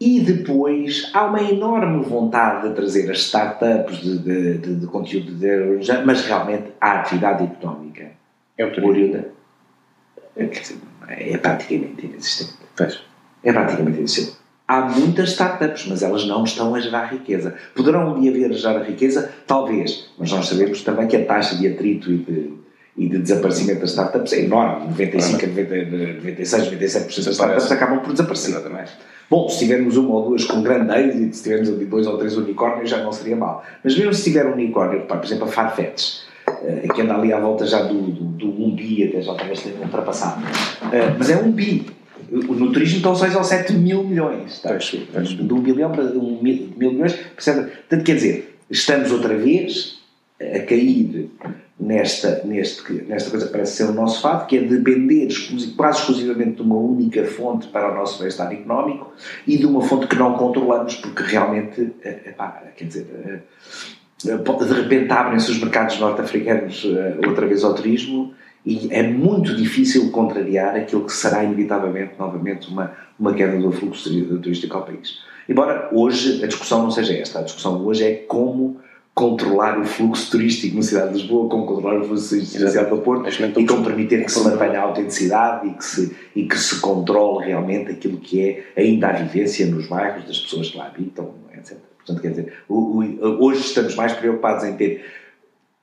[0.00, 5.32] E depois há uma enorme vontade de trazer as startups de, de, de, de conteúdo
[5.34, 8.12] de mas realmente a atividade económica
[8.56, 9.28] é oriunda.
[10.36, 12.54] É, é praticamente inexistente.
[12.76, 13.00] Pois.
[13.42, 14.38] É praticamente inexistente.
[14.68, 17.56] Há muitas startups, mas elas não estão a gerar riqueza.
[17.74, 19.32] Poderão um dia vir a gerar riqueza?
[19.46, 20.10] Talvez.
[20.18, 22.58] Mas nós sabemos também que a taxa de atrito e de
[22.98, 24.88] e de desaparecimento das startups é enorme.
[24.88, 28.50] 95, 96, 97% das startups acabam por desaparecer.
[28.50, 28.92] Exatamente.
[29.30, 32.90] Bom, se tivermos uma ou duas com grande êxito, se tivermos dois ou três unicórnios,
[32.90, 33.64] já não seria mal.
[33.84, 37.38] Mas mesmo se tiver um unicórnio, por exemplo, a Farfetch, uh, que anda ali à
[37.38, 40.42] volta já do, do, do um bi, até já talvez tenha ultrapassado.
[40.42, 41.86] Uh, mas é um bi.
[42.30, 44.54] No turismo estão 6 ou 7 mil milhões.
[44.54, 44.76] Está?
[44.76, 47.14] De um bilhão para um mil, mil milhões.
[47.14, 49.98] Portanto, quer dizer, estamos outra vez
[50.40, 51.30] a cair
[51.78, 55.28] nesta, neste, nesta coisa que parece ser o nosso fato, que é depender
[55.76, 59.12] quase exclusivamente de uma única fonte para o nosso bem-estar económico
[59.46, 63.38] e de uma fonte que não controlamos, porque realmente, eh, epá, quer dizer, eh,
[64.24, 68.34] de repente abrem-se os mercados norte-africanos eh, outra vez ao turismo
[68.66, 74.10] e é muito difícil contrariar aquilo que será inevitavelmente, novamente, uma, uma queda do fluxo
[74.40, 75.20] turístico ao país.
[75.48, 78.80] Embora hoje a discussão não seja esta, a discussão hoje é como
[79.18, 82.90] controlar o fluxo turístico na cidade de Lisboa, como controlar o fluxo turístico na cidade
[82.90, 83.28] do Porto
[83.58, 87.44] e como permitir que se mantenha a autenticidade e que, se, e que se controle
[87.44, 91.78] realmente aquilo que é ainda a vivência nos bairros das pessoas que lá habitam, etc.
[91.96, 95.04] Portanto, quer dizer, hoje estamos mais preocupados em ter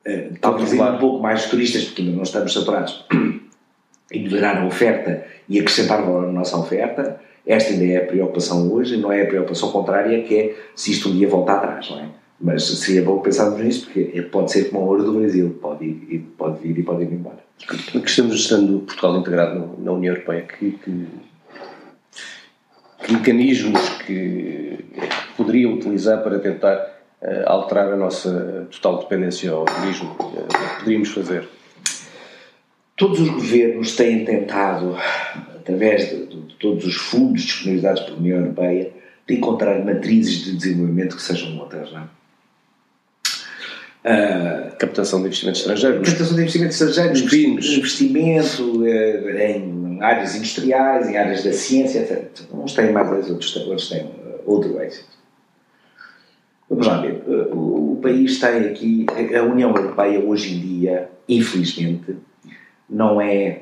[0.08, 3.06] uh, talvez um pouco mais turistas, porque ainda não estamos saturados,
[4.13, 7.19] e melhorar a oferta e acrescentar valor na nossa oferta.
[7.45, 11.10] Esta ainda é a preocupação hoje, não é a preocupação contrária, que é se isto
[11.10, 12.25] um dia voltar atrás, não é?
[12.39, 16.26] Mas seria bom pensarmos nisso, porque pode ser como a ouro do Brasil, pode ir,
[16.38, 17.39] pode vir e pode ir embora.
[17.58, 21.08] Que estamos estando Portugal integrado na União Europeia, que, que,
[23.06, 24.80] que mecanismos que
[25.38, 26.76] poderia utilizar para tentar
[27.21, 30.12] uh, alterar a nossa total dependência ao turismo?
[30.19, 31.48] Uh, poderíamos fazer?
[32.98, 34.98] Todos os governos têm tentado,
[35.56, 38.91] através de, de, de todos os fundos disponibilizados pela União Europeia,
[39.26, 42.04] de encontrar matrizes de desenvolvimento que sejam outras, não é?
[44.78, 46.02] Captação de investimento estrangeiro.
[46.04, 52.44] Captação de investimento estrangeiro, investimento uh, em áreas industriais, em áreas da ciência, etc.
[52.54, 54.12] Uns têm mais êxito, outros têm, outros têm
[54.46, 55.15] outro êxito.
[56.70, 57.24] Vamos lá ver.
[57.28, 59.06] O, o país tem aqui.
[59.36, 62.15] A União Europeia, hoje em dia, infelizmente,
[62.88, 63.62] não é.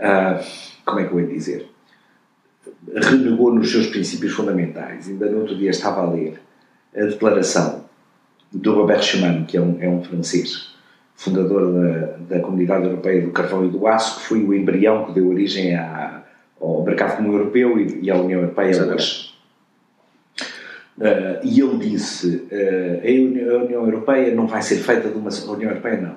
[0.00, 0.44] Uh,
[0.84, 1.68] como é que eu ia dizer?
[2.94, 5.08] Renegou nos seus princípios fundamentais.
[5.08, 6.40] Ainda no outro dia estava a ler
[6.96, 7.81] a declaração
[8.52, 10.72] do Robert Schuman, que é um, é um francês,
[11.14, 15.12] fundador da, da Comunidade Europeia do Carvão e do Aço, que foi o embrião que
[15.12, 16.22] deu origem à,
[16.60, 19.32] ao mercado comum europeu e, e à União Europeia hoje.
[20.98, 25.30] Uh, e ele disse: uh, a União Europeia não vai ser feita de uma.
[25.30, 26.16] A União Europeia não.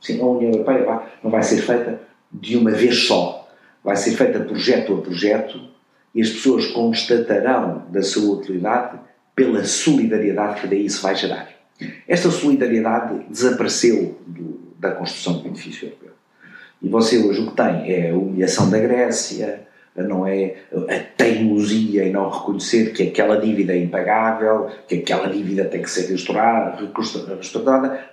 [0.00, 2.00] Sim, a União Europeia não vai ser feita
[2.32, 3.48] de uma vez só.
[3.84, 5.60] Vai ser feita projeto a projeto
[6.14, 8.98] e as pessoas constatarão da sua utilidade
[9.34, 11.59] pela solidariedade que daí se vai gerar.
[12.06, 16.10] Esta solidariedade desapareceu do, da construção do edifício europeu.
[16.82, 22.06] E você hoje o que tem é a humilhação da Grécia, não é a teimosia
[22.06, 26.78] em não reconhecer que aquela dívida é impagável, que aquela dívida tem que ser restaurada,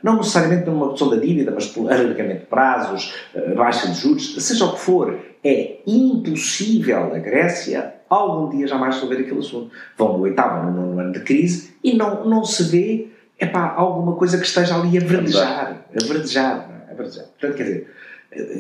[0.04, 4.36] não necessariamente numa redução da dívida, mas por alargamento de prazos, eh, baixa de juros,
[4.44, 9.72] seja o que for, é impossível a Grécia algum dia jamais resolver aquele assunto.
[9.98, 13.08] Vão no oitavo, no nono ano de crise e não, não se vê
[13.40, 16.92] epá, alguma coisa que esteja ali a verdejar, a verdejar, é?
[16.92, 17.26] a verdejar.
[17.26, 17.88] Portanto, quer dizer,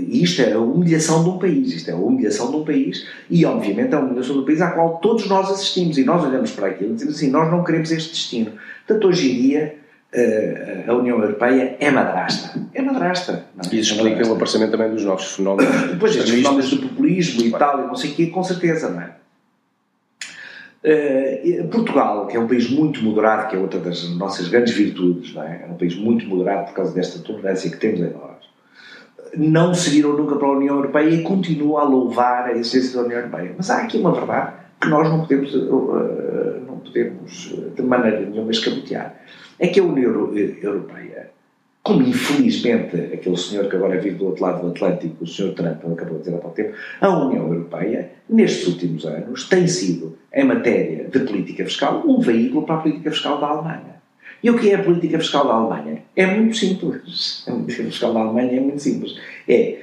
[0.09, 3.45] isto é a humilhação de um país, isto é a humilhação de um país e,
[3.45, 6.51] obviamente, é a humilhação de um país à qual todos nós assistimos e nós olhamos
[6.51, 8.53] para aquilo e dizemos assim: nós não queremos este destino.
[8.85, 9.75] Portanto, hoje em dia,
[10.13, 12.59] eh, a União Europeia é madrasta.
[12.73, 13.45] É madrasta.
[13.55, 15.91] Não, e isso é explica o aparecimento também dos novos fenómenos.
[15.91, 19.01] Depois, estes fenómenos do populismo e tal, e não sei o quê, com certeza, não
[19.01, 19.11] é?
[20.83, 25.33] Uh, Portugal, que é um país muito moderado, que é outra das nossas grandes virtudes,
[25.33, 25.63] não é?
[25.63, 28.37] é um país muito moderado por causa desta tolerância que temos em nós
[29.35, 33.05] não se viram nunca para a União Europeia e continuam a louvar a existência da
[33.05, 33.53] União Europeia.
[33.57, 38.51] Mas há aqui uma verdade que nós não podemos, uh, não podemos de maneira nenhuma
[38.51, 39.15] escamotear.
[39.59, 41.31] É que a União Europeia,
[41.87, 45.85] como infelizmente aquele senhor que agora vive do outro lado do Atlântico, o senhor Trump,
[45.85, 50.43] acabou de dizer há pouco tempo, a União Europeia, nestes últimos anos, tem sido, em
[50.43, 54.01] matéria de política fiscal, um veículo para a política fiscal da Alemanha.
[54.43, 56.03] E o que é a política fiscal da Alemanha?
[56.13, 57.45] É muito simples.
[57.47, 59.17] A política fiscal da Alemanha é muito simples.
[59.47, 59.79] É.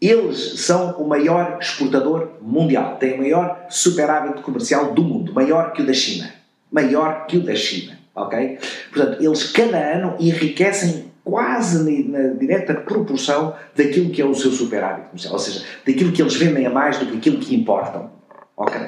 [0.00, 5.82] Eles são o maior exportador mundial, têm o maior superávit comercial do mundo, maior que
[5.82, 6.32] o da China.
[6.72, 8.01] Maior que o da China.
[8.14, 8.58] Ok?
[8.92, 15.06] Portanto, eles cada ano enriquecem quase na, direta proporção daquilo que é o seu superávit
[15.06, 18.10] comercial, ou seja, daquilo que eles vendem a mais do que aquilo que importam.
[18.56, 18.78] Ok?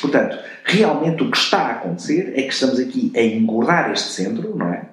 [0.00, 4.56] Portanto, realmente o que está a acontecer é que estamos aqui a engordar este centro,
[4.56, 4.86] não é?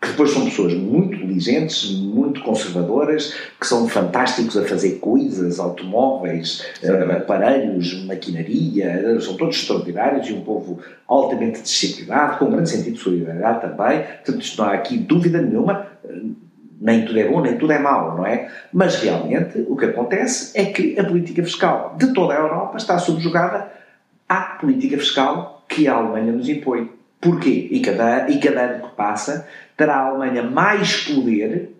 [0.00, 6.64] Que depois são pessoas muito diligentes, muito conservadoras, que são fantásticos a fazer coisas, automóveis,
[6.84, 13.00] uh, aparelhos, maquinaria, são todos extraordinários e um povo altamente disciplinado, com grande sentido de
[13.00, 14.02] solidariedade também.
[14.02, 15.88] Portanto, isto não há aqui dúvida nenhuma
[16.80, 18.48] nem tudo é bom, nem tudo é mau, não é?
[18.72, 22.98] Mas realmente o que acontece é que a política fiscal de toda a Europa está
[22.98, 23.70] subjugada
[24.28, 26.90] à política fiscal que a Alemanha nos impõe.
[27.20, 27.68] Porquê?
[27.70, 29.46] E cada, e cada ano que passa
[29.78, 31.70] terá a Alemanha mais poder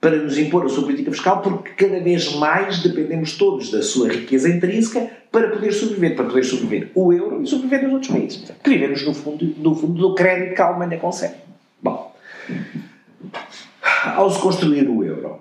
[0.00, 4.08] para nos impor a sua política fiscal, porque cada vez mais dependemos todos da sua
[4.08, 8.52] riqueza intrínseca para poder sobreviver, para poder sobreviver o euro e sobreviver nos outros países,
[8.64, 11.36] que vivemos no fundo, no fundo do crédito que a Alemanha consegue.
[11.80, 12.12] Bom,
[14.16, 15.40] ao se construir o euro,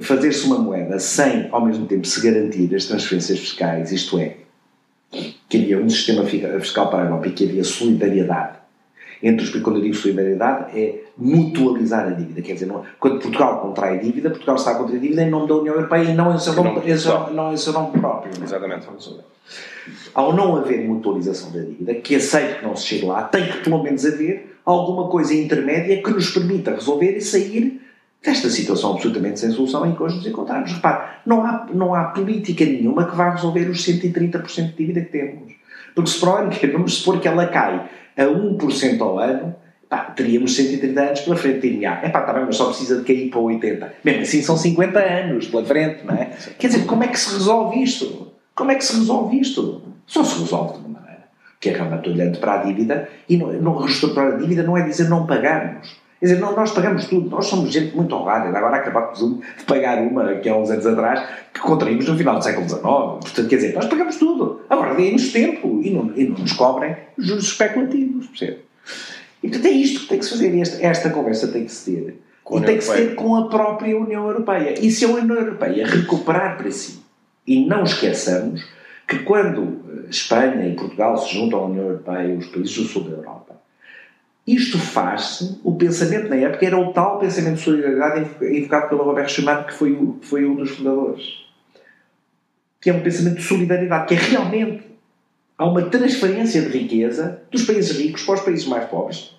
[0.00, 4.36] fazer-se uma moeda sem, ao mesmo tempo, se garantir as transferências fiscais, isto é,
[5.48, 8.57] que havia um sistema fiscal para a Europa e que havia solidariedade
[9.22, 13.60] entre os quando eu digo solidariedade é mutualizar a dívida, quer dizer, não, quando Portugal
[13.60, 16.38] contrai dívida, Portugal está a contrair dívida em nome da União Europeia e não em
[16.38, 18.32] seu nome, em seu, não em seu nome próprio.
[18.42, 18.86] Exatamente.
[20.14, 23.58] Ao não haver mutualização da dívida, que aceito que não se chegue lá, tem que
[23.58, 27.80] pelo menos haver alguma coisa intermédia que nos permita resolver e sair
[28.22, 30.72] desta situação absolutamente sem solução em que hoje nos encontramos.
[30.72, 35.10] Repare, não há, não há política nenhuma que vá resolver os 130% de dívida que
[35.10, 35.52] temos.
[35.94, 39.54] Porque se para o ano que vamos supor que ela cai a 1% ao ano,
[39.88, 41.60] pá, teríamos 130 anos pela frente.
[41.60, 43.94] Diria, é pá, está bem, mas só precisa de cair para 80.
[44.04, 46.30] Mesmo assim são 50 anos pela frente, não é?
[46.58, 48.32] Quer dizer, como é que se resolve isto?
[48.54, 49.82] Como é que se resolve isto?
[50.06, 51.24] Só se resolve de uma maneira
[51.60, 54.82] que é realmente olhando para a dívida e não, não reestruturar a dívida não é
[54.82, 55.96] dizer não pagarmos.
[56.20, 58.56] Quer dizer, nós pagamos tudo, nós somos gente muito honrada.
[58.56, 62.42] Agora acabamos de pagar uma, que há uns anos atrás, que contraímos no final do
[62.42, 62.82] século XIX.
[62.82, 64.62] Portanto, quer dizer, nós pagamos tudo.
[64.68, 68.58] Agora deem-nos tempo e não, e não nos cobrem juros especulativos, percebe?
[69.42, 71.92] E portanto é isto que tem que se fazer, esta, esta conversa tem que se
[71.92, 74.74] ter Com e tem que se ter com a própria União Europeia.
[74.80, 77.00] E se a União Europeia recuperar para si,
[77.46, 78.66] e não esqueçamos
[79.06, 83.04] que quando eh, Espanha e Portugal se juntam à União Europeia, os países do sul
[83.04, 83.47] da Europa,
[84.54, 89.30] isto faz-se, o pensamento na época era o tal pensamento de solidariedade invocado pelo Roberto
[89.30, 91.46] Schumann, que foi, foi um dos fundadores.
[92.80, 94.82] Que é um pensamento de solidariedade, que é realmente
[95.56, 99.38] há uma transferência de riqueza dos países ricos para os países mais pobres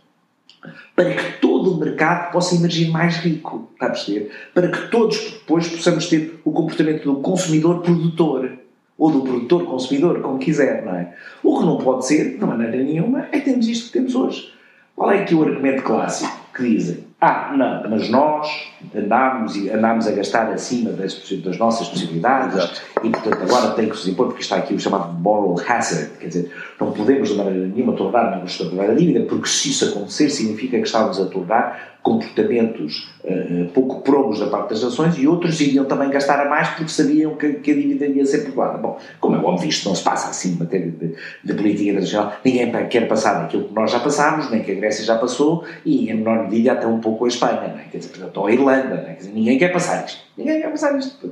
[0.96, 4.32] para que todo o mercado possa emergir mais rico, está a perceber?
[4.54, 8.52] Para que todos depois possamos ter o comportamento do consumidor-produtor
[8.98, 11.14] ou do produtor-consumidor, como quiser, não é?
[11.42, 14.52] O que não pode ser, de maneira nenhuma, é termos isto que temos hoje.
[15.00, 17.06] Qual é aqui o argumento clássico que dizem?
[17.22, 22.82] Ah, não, mas nós andámos, andámos a gastar acima das, das nossas possibilidades Exato.
[23.02, 26.28] e, portanto, agora tem que se impor, porque está aqui o chamado moral hazard, quer
[26.28, 30.86] dizer, não podemos de maneira nenhuma tornar-nos a dívida, porque se isso acontecer significa que
[30.86, 36.10] estamos a tornar comportamentos uh, pouco promos da parte das nações e outros iriam também
[36.10, 38.78] gastar a mais porque sabiam que, que a dívida ia ser perdoada.
[38.78, 42.34] Bom, como é óbvio, isto não se passa assim em matéria de, de, política internacional.
[42.44, 46.10] Ninguém quer passar aquilo que nós já passámos, nem que a Grécia já passou e,
[46.10, 47.84] em menor medida, até um pouco a Espanha, não é?
[47.92, 48.96] quer dizer, portanto, ou a Irlanda.
[48.96, 49.14] Não é?
[49.14, 50.29] quer dizer, ninguém quer passar isto.
[50.40, 51.32] Ninguém quer passar isto.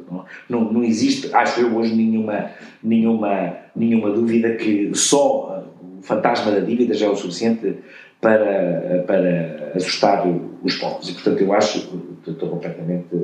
[0.49, 2.51] Não, não, existe, acho eu, hoje nenhuma,
[2.83, 5.65] nenhuma, nenhuma dúvida que só
[5.97, 7.77] o fantasma da dívida já é o suficiente
[8.19, 10.27] para, para assustar
[10.61, 11.09] os povos.
[11.09, 13.15] E, portanto, eu acho, estou completamente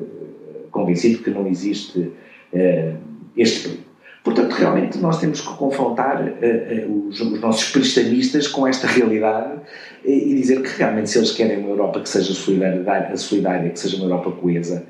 [0.72, 2.98] convencido que não existe uh,
[3.36, 3.84] este perigo.
[4.24, 10.10] Portanto, realmente nós temos que confrontar uh, os, os, nossos prestanistas com esta realidade uh,
[10.10, 13.98] e dizer que realmente se eles querem uma Europa que seja solidária, solidária que seja
[13.98, 14.86] uma Europa coesa,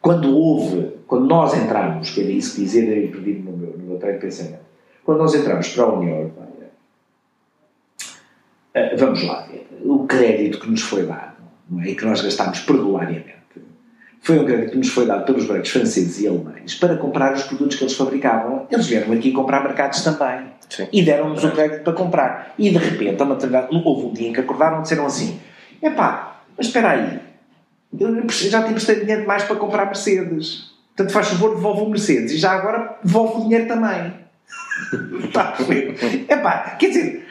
[0.00, 3.84] quando houve, quando nós entramos, que era isso que dizer, era perdido no meu, no
[3.84, 4.62] meu treino de pensamento,
[5.04, 6.70] quando nós entramos para a União Europeia,
[8.74, 11.36] eh, vamos lá ver, o crédito que nos foi dado
[11.68, 11.88] não é?
[11.88, 13.42] e que nós gastámos perduláriamente
[14.22, 17.42] foi um crédito que nos foi dado pelos bancos franceses e alemães para comprar os
[17.42, 18.68] produtos que eles fabricavam.
[18.70, 20.46] Eles vieram aqui comprar mercados também.
[20.70, 20.86] Sim.
[20.92, 22.54] E deram-nos o crédito para comprar.
[22.56, 25.40] E de repente, a maternidade, houve um dia em que acordaram e disseram assim:
[25.82, 27.18] epá, mas espera aí,
[27.98, 30.72] eu já tive dinheiro demais para comprar Mercedes.
[30.96, 32.32] Portanto, faz favor, devolve o Mercedes.
[32.32, 34.14] E já agora devolve o dinheiro também.
[35.24, 35.96] Está a ver?
[36.28, 37.26] Epá, quer dizer,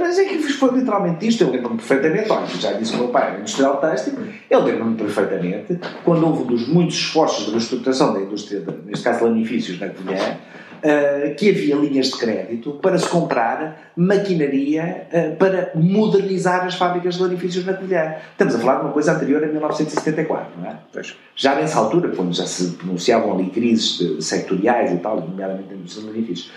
[0.00, 1.44] mas é que foi literalmente isto.
[1.44, 4.14] Eu lembro-me perfeitamente, olha, já disse o meu pai era industrial têxtil,
[4.50, 9.24] ele lembro-me perfeitamente, quando houve um dos muitos esforços de reestruturação da indústria, neste caso
[9.24, 10.38] lanifícios na Covilhã,
[10.86, 17.16] Uh, que havia linhas de crédito para se comprar maquinaria uh, para modernizar as fábricas
[17.16, 18.14] de lanifícios na Covilhã.
[18.30, 20.76] Estamos a falar de uma coisa anterior a 1974, não é?
[20.92, 21.16] Pois.
[21.34, 26.04] Já nessa altura, quando já se pronunciavam ali crises sectoriais e tal, nomeadamente na indústria
[26.04, 26.52] de lanifícios,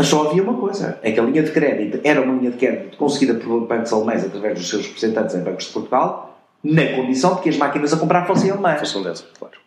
[0.00, 2.96] só havia uma coisa, é que a linha de crédito era uma linha de crédito
[2.96, 7.42] conseguida por bancos alemães através dos seus representantes em bancos de Portugal, na condição de
[7.42, 8.80] que as máquinas a comprar fossem alemãs.
[8.80, 9.57] Fossem dessas, claro.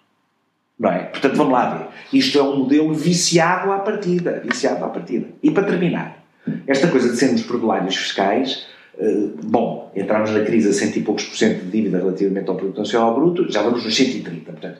[0.81, 1.03] Não é?
[1.03, 1.87] Portanto, vamos lá ver.
[2.11, 4.41] Isto é um modelo viciado à partida.
[4.43, 5.27] Viciado à partida.
[5.43, 6.25] E para terminar,
[6.65, 8.65] esta coisa de sermos perdulários fiscais
[8.97, 12.55] eh, bom, entramos na crise a cento e poucos por cento de dívida relativamente ao
[12.55, 14.51] produto nacional bruto, já vamos nos 130.
[14.51, 14.77] Portanto,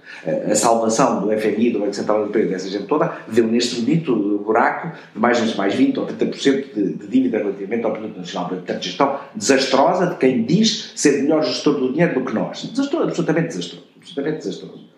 [0.50, 4.92] a salvação do FMI, do Banco Central Europeu, dessa gente toda, deu neste bonito buraco
[5.14, 8.64] de mais, mais 20 ou 30% de, de dívida relativamente ao produto nacional bruto.
[8.64, 12.66] Portanto, gestão desastrosa de quem diz ser melhor gestor do dinheiro do que nós.
[12.66, 13.86] Desastroso, absolutamente desastroso.
[13.98, 14.91] Absolutamente desastroso.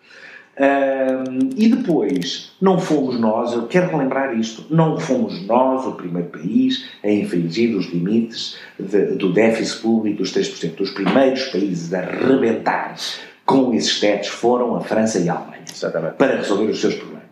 [0.55, 6.29] Uh, e depois, não fomos nós, eu quero relembrar isto, não fomos nós o primeiro
[6.29, 10.79] país a infringir os limites de, do déficit público dos 3%.
[10.79, 12.95] Os primeiros países a rebentar
[13.45, 16.15] com esses tetos foram a França e a Alemanha Exatamente.
[16.15, 17.23] para resolver os seus problemas.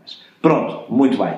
[0.41, 1.35] Pronto, muito bem.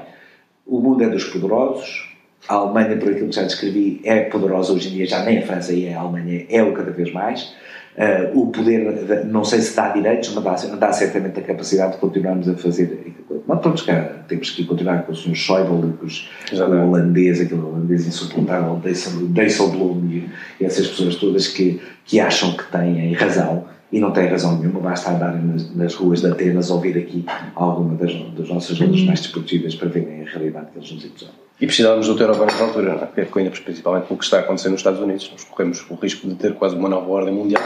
[0.66, 2.14] O mundo é dos poderosos,
[2.48, 5.46] a Alemanha, por aquilo que já descrevi, é poderosa hoje em dia, já nem a
[5.46, 7.54] França e a Alemanha é o cada vez mais.
[7.96, 11.98] Uh, o poder, não sei se dá direitos, mas dá, dá certamente a capacidade de
[12.00, 13.14] continuarmos a fazer.
[13.48, 15.36] Nós todos cá temos que continuar com o Sr.
[15.36, 20.30] Schäuble, com, os, com o holandês, aquele holandês insuportável, Dijsselbloem
[20.60, 24.80] e essas pessoas todas que, que acham que têm razão e não têm razão nenhuma,
[24.80, 29.22] basta andar nas, nas ruas de Atenas ouvir aqui alguma das, das nossas lutas mais
[29.22, 31.43] desprotegidas para verem a realidade que eles nos impuseram.
[31.62, 33.06] E precisávamos do ter agora nessa altura, não é?
[33.06, 33.26] Porque
[33.62, 36.76] principalmente pelo que está acontecendo nos Estados Unidos, nós corremos o risco de ter quase
[36.76, 37.64] uma nova ordem mundial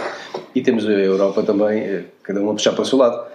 [0.54, 3.26] e temos a Europa também, eh, cada um a puxar para o seu lado.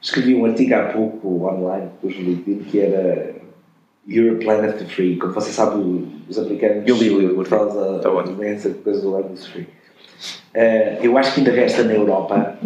[0.00, 3.34] Escrevi um artigo há pouco online com o LinkedIn que era
[4.08, 5.16] Europe Planet the Free.
[5.16, 5.80] Como você sabe,
[6.28, 9.68] os americanos eu li, li, fazem a imensa coisa do Land Free.
[10.54, 12.58] Uh, eu acho que ainda resta na Europa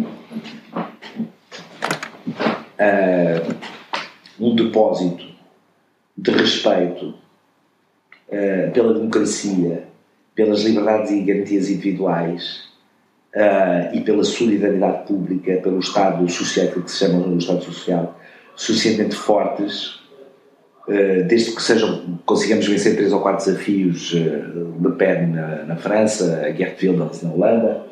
[2.79, 3.55] uh,
[4.39, 5.26] um depósito
[6.17, 7.13] de respeito
[8.27, 9.83] uh, pela democracia,
[10.33, 12.63] pelas liberdades e garantias individuais
[13.35, 18.19] uh, e pela solidariedade pública, pelo Estado social, que se chama o Estado Social,
[18.55, 19.99] suficientemente fortes,
[20.87, 26.41] uh, desde que sejam, consigamos vencer três ou quatro desafios, Le Pen na, na França,
[26.43, 27.87] a Geert Wilders na Holanda,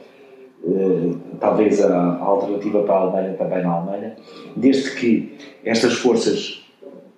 [1.40, 4.16] talvez a, alternativa para a Alemanha também na Alemanha,
[4.56, 6.65] desde que estas forças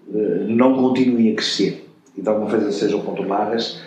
[0.09, 1.87] não continuem a crescer
[2.17, 3.79] e de alguma forma sejam controladas,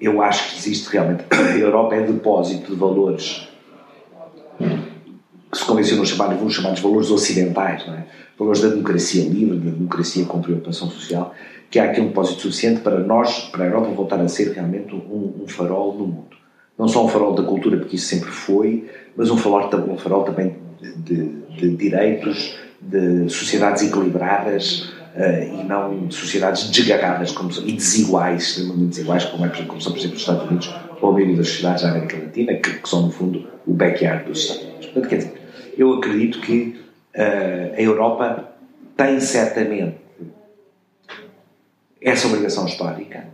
[0.00, 1.24] eu acho que existe realmente.
[1.30, 3.48] A Europa é depósito de valores
[4.58, 8.06] que se convencionam chamar, vamos chamar de valores ocidentais, não é?
[8.38, 11.34] valores da democracia livre, da democracia com preocupação social,
[11.70, 14.94] que há aqui um depósito suficiente para nós, para a Europa, voltar a ser realmente
[14.94, 16.36] um, um farol no mundo.
[16.78, 20.24] Não só um farol da cultura, porque isso sempre foi, mas um farol, um farol
[20.24, 27.50] também de, de, de direitos, de sociedades equilibradas, Uh, e não de sociedades desgarradas como,
[27.50, 31.12] e desiguais, extremamente desiguais, como, é, como são, por exemplo, os Estados Unidos ou a
[31.12, 34.62] maioria das sociedades da América Latina, que, que, são, no fundo, o backyard dos Estados
[34.62, 34.86] Unidos.
[34.86, 35.42] Portanto, quer dizer,
[35.76, 36.80] eu acredito que
[37.14, 38.52] uh, a Europa
[38.96, 39.96] tem certamente
[42.00, 43.26] essa obrigação histórica.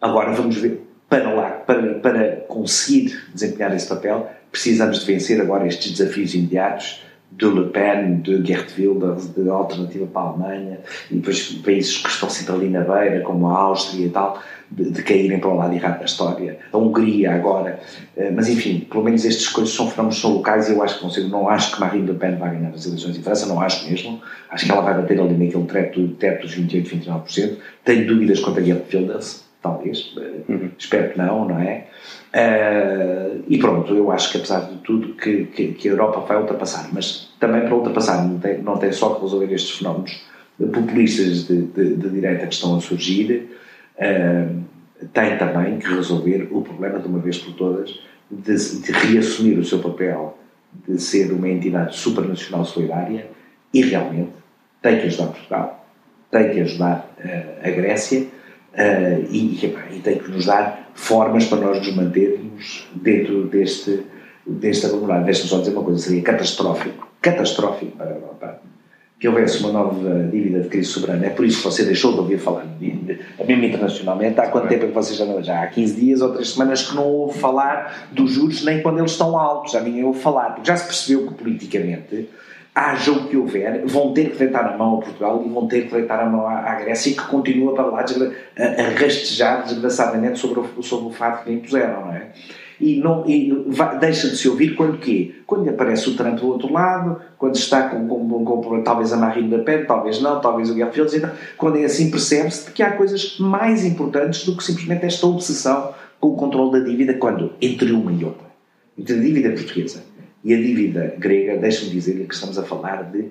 [0.00, 5.66] Agora vamos ver, para lá, para, para conseguir desempenhar esse papel, precisamos de vencer agora
[5.66, 7.02] estes desafios imediatos
[7.32, 10.78] de Le Pen, de Geert Wilders, de alternativa para a Alemanha,
[11.10, 14.90] e depois países que estão sempre ali na beira, como a Áustria e tal, de,
[14.90, 16.58] de caírem para o lado errado da história.
[16.72, 17.80] A Hungria agora.
[18.16, 21.00] Eh, mas enfim, pelo menos estas coisas são fenómenos são locais e eu acho que
[21.00, 21.28] consigo.
[21.28, 24.20] Não acho que Marine Le Pen vai ganhar as eleições em França, não acho mesmo.
[24.50, 27.56] Acho que ela vai bater ali naquele teto, teto dos 28, 29%.
[27.84, 30.14] Tenho dúvidas quanto a Geert Wilders, talvez.
[30.16, 30.63] Eh, uhum.
[30.78, 31.86] Espero que não, não é?
[32.34, 36.36] Uh, e pronto, eu acho que apesar de tudo que, que, que, a Europa vai
[36.36, 40.20] ultrapassar, mas também para ultrapassar não tem, não tem só que resolver estes fenómenos
[40.58, 43.50] populistas de, de, de direita que estão a surgir,
[43.98, 44.62] uh,
[45.12, 49.64] tem também que resolver o problema de uma vez por todas de, de reassumir o
[49.64, 50.36] seu papel
[50.88, 53.28] de ser uma entidade supranacional solidária
[53.72, 54.32] e realmente
[54.82, 55.86] tem que ajudar Portugal,
[56.32, 58.26] tem que ajudar uh, a Grécia
[58.74, 59.54] Uh, e,
[59.92, 64.02] e, tem que nos dar formas para nós nos mantermos dentro deste,
[64.44, 65.26] desta comunidade.
[65.26, 68.60] Deixa-me só dizer uma coisa: seria catastrófico, catastrófico para a Europa
[69.24, 71.24] que houvesse uma nova dívida de crise soberana.
[71.24, 74.38] É por isso que você deixou de ouvir falar, mesmo internacionalmente.
[74.38, 75.42] Há quanto tempo é que você já não.
[75.42, 78.98] Já há 15 dias ou 3 semanas que não ouve falar dos juros nem quando
[78.98, 79.72] eles estão altos.
[79.72, 82.28] Já ninguém ouve falar, porque já se percebeu que politicamente
[82.74, 85.82] haja o que houver, vão ter que deitar a mão a Portugal e vão ter
[85.82, 90.82] que deitar a mão à, Grécia, que continua para lá a, rastejar desgraçadamente sobre o,
[90.82, 92.32] sobre o fato que lhe impuseram, não é?
[92.80, 95.36] E, não, e vai, deixa de se ouvir quando quê?
[95.46, 99.16] Quando aparece o Trump do outro lado, quando está com, com, com, com talvez a
[99.16, 102.90] Marine Le Pen, talvez não, talvez o Guerra então, quando é assim percebe-se que há
[102.90, 107.92] coisas mais importantes do que simplesmente esta obsessão com o controle da dívida, quando entre
[107.92, 108.46] uma e outra,
[108.98, 110.13] entre a dívida portuguesa
[110.44, 113.30] e a dívida grega, deixa-me dizer-lhe que estamos a falar de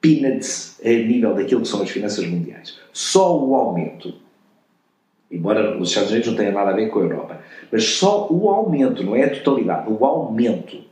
[0.00, 2.78] peanuts a nível daquilo que são as finanças mundiais.
[2.92, 4.14] Só o aumento,
[5.30, 8.48] embora os Estados Unidos não tenham nada a ver com a Europa, mas só o
[8.48, 10.82] aumento, não é a totalidade, o aumento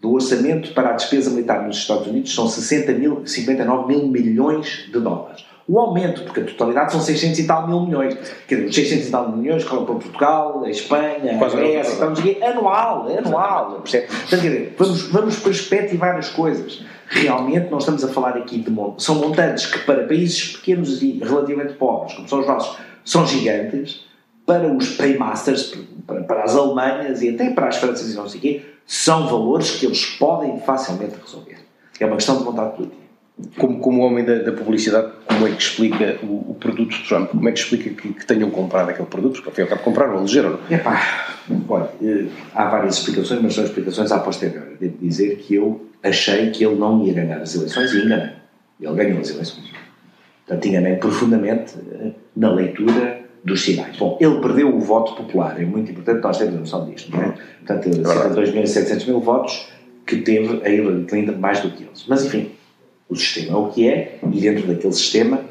[0.00, 4.88] do orçamento para a despesa militar nos Estados Unidos são 60 mil, 59 mil milhões
[4.92, 8.16] de dólares o aumento, porque a totalidade são 600 e tal mil milhões.
[8.46, 11.92] Quer dizer, os 600 e tal mil milhões correm para Portugal, a Espanha, a Grécia,
[11.92, 13.72] estamos aqui, anual, anual?
[13.72, 16.82] Portanto, quer dizer, vamos, vamos perspectivar as coisas.
[17.08, 21.20] Realmente não estamos a falar aqui de montantes, são montantes que para países pequenos e
[21.22, 24.06] relativamente pobres, como são os nossos, são gigantes,
[24.46, 25.74] para os paymasters,
[26.06, 29.28] para, para as Alemanhas e até para as Francas e não sei o quê, são
[29.28, 31.58] valores que eles podem facilmente resolver.
[32.00, 33.07] É uma questão de vontade política
[33.56, 37.30] como, como homem da, da, publicidade, como é que explica o, o, produto de Trump?
[37.30, 39.34] Como é que explica que, que tenham comprado aquele produto?
[39.34, 40.58] Porque ao fim e ao cabo compraram, elegeram.
[40.68, 41.36] Epá,
[41.68, 44.76] olha, eh, há várias explicações, mas são explicações à posteriori.
[44.80, 48.32] Devo dizer que eu achei que ele não ia ganhar as eleições e enganei.
[48.80, 49.72] Ele ganhou as eleições.
[50.46, 53.96] Portanto, enganei profundamente eh, na leitura dos sinais.
[53.96, 57.22] Bom, ele perdeu o voto popular, é muito importante nós termos a noção disto, não
[57.22, 57.34] é?
[57.64, 59.68] Portanto, é cerca de 2 milhões e 700 mil votos
[60.04, 62.04] que teve a Hillary Clinton mais do que eles.
[62.08, 62.50] Mas, enfim,
[63.08, 65.44] o sistema é o que é, e dentro daquele sistema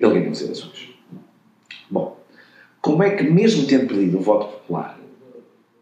[0.00, 0.88] ele ganhou as eleições.
[1.90, 2.18] Bom,
[2.80, 4.98] como é que, mesmo tendo perdido o voto popular,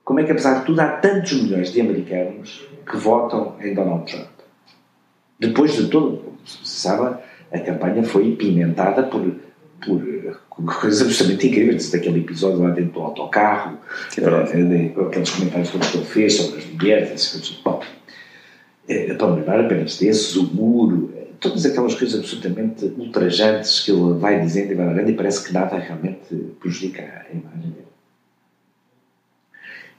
[0.04, 4.10] como é que, apesar de tudo, há tantos milhões de americanos que votam em Donald
[4.10, 4.28] Trump?
[5.38, 7.16] Depois de todo, como se sabe,
[7.52, 9.34] a campanha foi pimentada por,
[9.84, 13.78] por coisas absolutamente incríveis, daquele episódio lá dentro do autocarro,
[14.18, 17.82] uh, aqueles comentários que ele fez sobre as mulheres, bom,
[18.88, 24.14] é, para lembrar apenas desses, o muro, é, todas aquelas coisas absolutamente ultrajantes que ele
[24.14, 27.86] vai dizendo e vai dizendo e parece que nada realmente prejudica a imagem dele.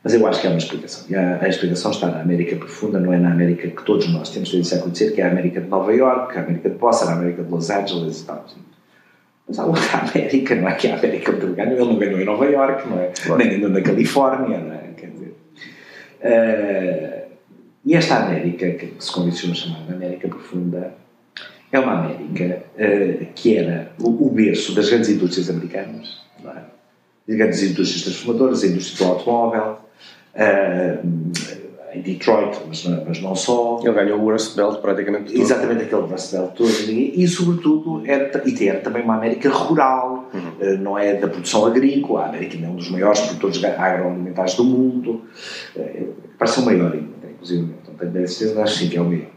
[0.04, 1.06] Mas eu acho que há uma explicação.
[1.10, 4.30] E a, a, explicação está na América Profunda, não é na América que todos nós
[4.30, 7.10] temos tendência a conhecer, que é a América de Nova York, a América de Boston,
[7.10, 8.46] a América de Los Angeles e tal.
[9.48, 12.26] Mas há outra América, não é que a América ele ganhou, ele não ganhou em
[12.26, 13.12] Nova York, não é?
[13.38, 14.84] Nem ganhou na Califórnia, não é?
[14.96, 15.36] Quer dizer.
[16.22, 17.17] Uh,
[17.88, 20.94] e esta América, que se convencionou chamar América Profunda,
[21.72, 26.64] é uma América uh, que era o, o, berço das grandes indústrias americanas, não é?
[27.30, 29.78] Grandes indústrias transformadoras, a indústria do automóvel,
[30.36, 33.80] uh, em Detroit, mas não, mas não só.
[33.82, 35.42] Ele ganhou o Rust Belt praticamente todo.
[35.42, 36.70] Exatamente aquele Rust Belt todo.
[36.70, 40.52] E, sobretudo, era, e era também uma América rural, uhum.
[40.60, 42.24] Eh, não é da produção agrícola.
[42.24, 45.22] A América é um dos maiores produtores agroalimentares do mundo.
[45.76, 46.08] Eh,
[46.38, 47.77] parece o maior, inclusive.
[48.90, 49.28] Que é o maior.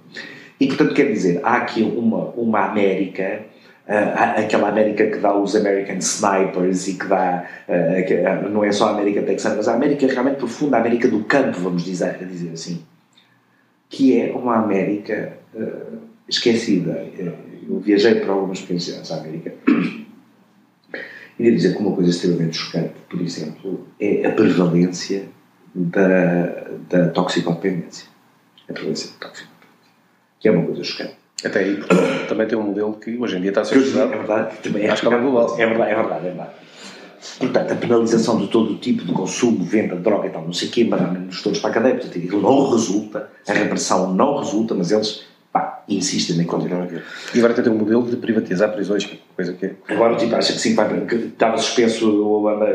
[0.60, 3.46] E, portanto, quer dizer, há aqui uma, uma América
[3.90, 8.88] uh, aquela América que dá os American Snipers e que dá, uh, não é só
[8.88, 12.52] a América texana, mas a América realmente profunda, a América do campo, vamos dizer, dizer
[12.52, 12.82] assim,
[13.88, 15.98] que é uma América uh,
[16.28, 17.04] esquecida.
[17.68, 19.52] Eu viajei para algumas províncias da América
[21.38, 25.24] e devo dizer que uma coisa extremamente chocante, por exemplo, é a prevalência
[25.74, 28.09] da, da toxicodependência.
[28.72, 29.46] Prevalência toxicodependência.
[30.38, 31.20] Que é uma coisa chocante.
[31.44, 31.94] Até aí, porque
[32.28, 34.12] também tem um modelo que hoje em dia está a ser estudado.
[34.12, 35.54] É verdade, também é, escala global.
[35.58, 36.50] É verdade, é verdade, é verdade.
[37.38, 40.52] Portanto, a penalização de todo o tipo de consumo, venda de droga e tal, não
[40.52, 44.38] sei o quê, mandando-nos todos para a cadeia, portanto, aquilo não resulta, a repressão não
[44.38, 47.02] resulta, mas eles pá, insistem em continuar a ver.
[47.34, 49.74] E agora tem um modelo de privatizar prisões, coisa que é.
[49.88, 52.66] Agora o tipo acha que sim, vai, que estava suspenso, o Obama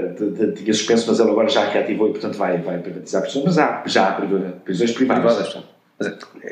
[0.55, 3.83] tinha suspenso, mas ele agora já reativou e, portanto, vai, vai privatizar prisões, mas há
[3.87, 5.33] já há prisões privadas.
[5.33, 5.74] privadas é,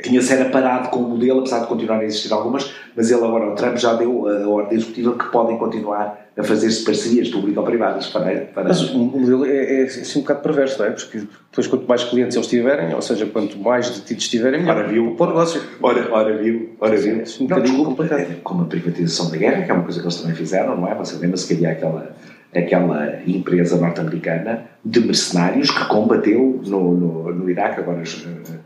[0.03, 3.51] Tinha-se era parado com o modelo, apesar de continuar a existir algumas, mas ele agora,
[3.51, 8.45] o Trump, já deu a ordem executiva que podem continuar a fazer-se parcerias público-privadas para,
[8.53, 8.63] para...
[8.63, 10.91] Mas o modelo é, é assim um bocado perverso, não é?
[10.91, 14.77] Porque depois quanto mais clientes eles tiverem, ou seja, quanto mais detidos tiverem, melhor.
[14.77, 15.61] Ora viu, para o negócio.
[15.81, 17.19] Ora, ora viu, ora viu.
[17.19, 20.05] É, um não, desculpa, é, como a privatização da guerra, que é uma coisa que
[20.05, 20.95] eles também fizeram, não é?
[20.95, 22.15] Você lembra-se que havia aquela,
[22.55, 28.57] aquela empresa norte-americana de mercenários que combateu no, no, no Iraque, agora eh,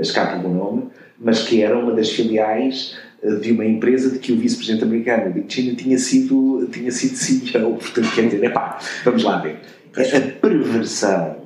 [0.00, 0.84] escapa do nome,
[1.18, 5.32] mas que era uma das filiais eh, de uma empresa de que o vice-presidente americano,
[5.32, 7.74] Dick Cheney, tinha sido, tinha sido CEO.
[7.74, 9.60] Portanto, quer dizer, epá, vamos lá ver.
[9.96, 11.36] A perversão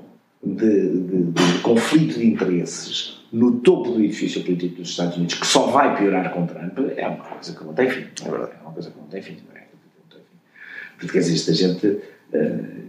[0.42, 5.46] de, de, de, conflito de interesses no topo do edifício político dos Estados Unidos, que
[5.46, 8.06] só vai piorar com Trump, é uma coisa que não tem fim.
[8.24, 9.36] É verdade, é uma coisa que não tem fim.
[9.48, 9.64] Não é?
[10.98, 11.86] Porque, dizer, esta gente.
[11.86, 12.80] Uh,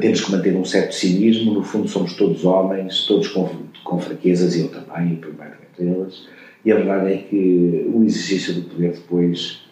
[0.00, 3.48] temos que manter um certo cinismo, no fundo somos todos homens, todos com,
[3.84, 6.26] com fraquezas, e eu também, por mais deles,
[6.64, 9.62] e a verdade é que o exercício do poder depois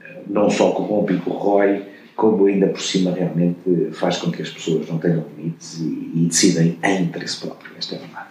[0.00, 1.82] eh, não só corrompe e corrói,
[2.16, 6.26] como ainda por cima realmente faz com que as pessoas não tenham limites e, e
[6.26, 8.26] decidem em interesse próprio, esta é a verdade.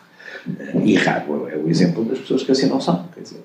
[0.83, 3.43] E raro é o exemplo das pessoas que assim não são, quer dizer,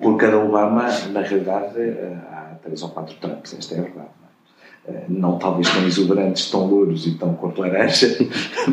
[0.00, 4.15] por cada Obama, na realidade, eh, há três ou quatro Trumps, esta é a verdade
[5.08, 8.16] não talvez tão exuberantes, tão louros e tão cor de laranja,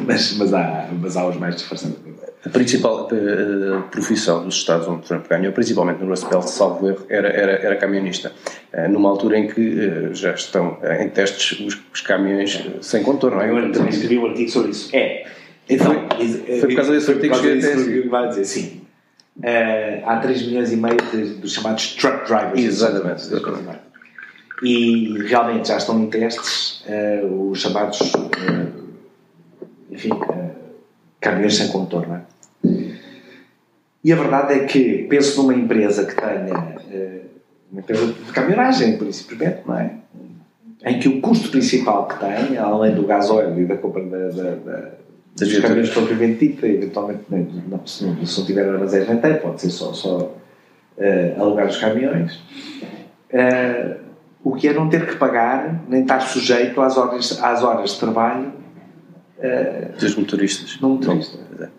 [0.05, 1.97] mas, mas, há, mas há os mais disfarçados.
[2.45, 7.05] A principal uh, profissão dos Estados onde Trump ganhou, principalmente no Rust Belt, salvo erro,
[7.07, 8.33] era, era, era camionista.
[8.73, 13.39] Uh, numa altura em que uh, já estão em testes os, os caminhões sem contorno.
[13.39, 13.49] É?
[13.49, 14.93] Eu também escrevi um artigo sobre isso.
[14.93, 15.25] É.
[15.69, 18.81] Então, foi, foi por causa desse artigo que eu vai dizer, sim.
[20.05, 22.59] há 3 milhões e meio de, dos chamados truck drivers.
[22.59, 23.21] Exatamente.
[23.21, 23.92] exatamente
[24.63, 28.71] e realmente já estão em testes uh, os chamados, uh,
[29.91, 30.51] enfim, uh,
[31.19, 32.15] caminhões sem contorno.
[32.15, 32.21] É?
[34.05, 36.77] E a verdade é que penso numa empresa que tenha
[37.71, 39.95] uma empresa de caminhonagem, principalmente, não é?
[40.85, 44.55] Em que o custo principal que tem, além do gasóleo e da compra da, da,
[44.55, 44.89] da
[45.37, 49.61] dos caminhões propriamente dita, eventualmente, não, se, não, se não tiver armazéns nem tem, pode
[49.61, 50.35] ser só, só
[51.39, 52.35] alugar os caminhões.
[53.31, 54.02] Uh,
[54.43, 57.99] o que é não ter que pagar, nem estar sujeito às horas, às horas de
[57.99, 58.51] trabalho
[59.37, 60.77] uh, dos motoristas.
[60.81, 61.37] No motorista.
[61.57, 61.69] Não.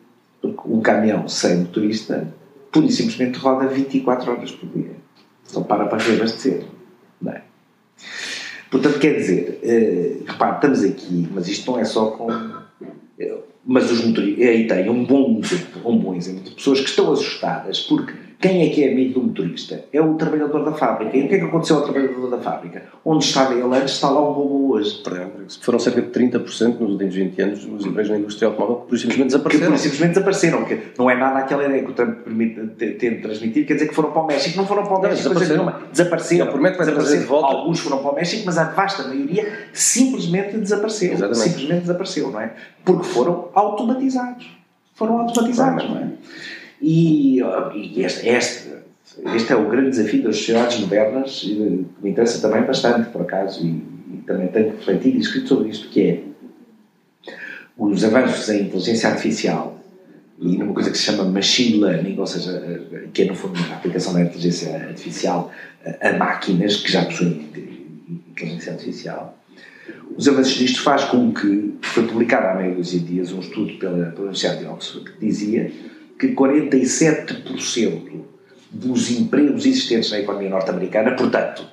[0.40, 2.26] Porque um caminhão sem motorista,
[2.72, 4.96] pura e simplesmente roda 24 horas por dia.
[5.44, 6.64] Só para para reabastecer.
[7.20, 7.42] Não é?
[8.70, 12.32] Portanto, quer dizer, uh, repare, estamos aqui, mas isto não é só com.
[12.32, 14.46] Uh, mas os motoristas.
[14.46, 18.14] Aí tem um bom exemplo, um bom exemplo de pessoas que estão assustadas porque
[18.44, 19.86] quem é que é amigo do motorista?
[19.90, 21.16] É o trabalhador da fábrica.
[21.16, 22.82] E o que é que aconteceu ao trabalhador da fábrica?
[23.02, 25.02] Onde estava ele antes, está lá um robô hoje.
[25.62, 28.98] Foram cerca de 30% nos últimos 20 anos os empregos na indústria automóvel que por
[28.98, 29.66] simplesmente desapareceram.
[29.66, 30.64] Que por simplesmente desapareceram.
[30.66, 32.18] Que não é nada aquela ideia que o Trump
[32.76, 34.58] tenta transmitir, quer dizer que foram para o México.
[34.58, 35.28] Não foram para o México.
[35.28, 35.88] Não, desapareceram.
[35.90, 36.46] desapareceram.
[36.48, 37.22] Promete vai desapareceram.
[37.22, 37.56] De volta.
[37.56, 41.14] Alguns foram para o México, mas a vasta maioria simplesmente desapareceu.
[41.14, 41.48] Exatamente.
[41.48, 42.52] Simplesmente desapareceu, não é?
[42.84, 44.46] Porque foram automatizados.
[44.94, 46.08] Foram automatizados, não é?
[46.86, 48.74] E, e este, este
[49.34, 53.22] este é o grande desafio das sociedades modernas e que me interessa também bastante, por
[53.22, 56.22] acaso, e, e também tenho refletido e escrito sobre isto, que é
[57.78, 59.78] os avanços em inteligência artificial
[60.38, 62.82] e numa coisa que se chama machine learning, ou seja,
[63.12, 65.52] que é no fundo a aplicação da inteligência artificial
[66.00, 67.48] a máquinas que já possuem
[68.32, 69.38] inteligência artificial.
[70.16, 74.06] Os avanços disto faz com que, foi publicado há meio de dias um estudo pela,
[74.06, 75.70] pela Universidade de Oxford que dizia
[76.18, 78.22] que 47%
[78.70, 81.64] dos empregos existentes na economia norte-americana, portanto,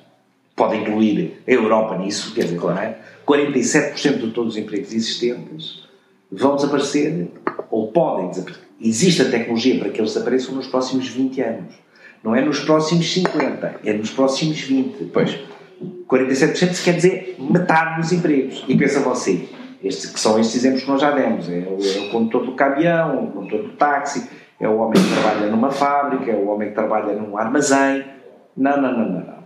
[0.54, 2.78] pode incluir a Europa nisso, quer dizer, claro.
[2.78, 2.98] é?
[3.26, 5.82] 47% de todos os empregos existentes
[6.30, 7.28] vão desaparecer
[7.70, 8.62] ou podem desaparecer.
[8.80, 11.74] Existe a tecnologia para que eles desapareçam nos próximos 20 anos.
[12.22, 15.04] Não é nos próximos 50, é nos próximos 20.
[15.12, 15.38] Pois.
[16.08, 18.64] 47% se quer dizer metade dos empregos.
[18.68, 19.48] E pensa você,
[19.82, 22.52] estes, que são estes exemplos que nós já demos: é o, é o condutor do
[22.52, 24.28] caminhão, o condutor do táxi,
[24.60, 28.04] é o homem que trabalha numa fábrica, é o homem que trabalha num armazém.
[28.56, 29.20] Não, não, não, não.
[29.20, 29.42] não.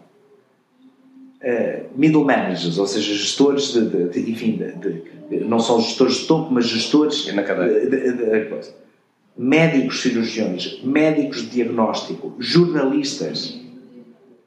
[1.37, 6.27] Uh, middle managers, ou seja, gestores de, de, de enfim, de, não são gestores de
[6.27, 8.61] topo, mas gestores é na cadeia.
[9.37, 13.61] médicos cirurgiões, médicos de diagnóstico, jornalistas,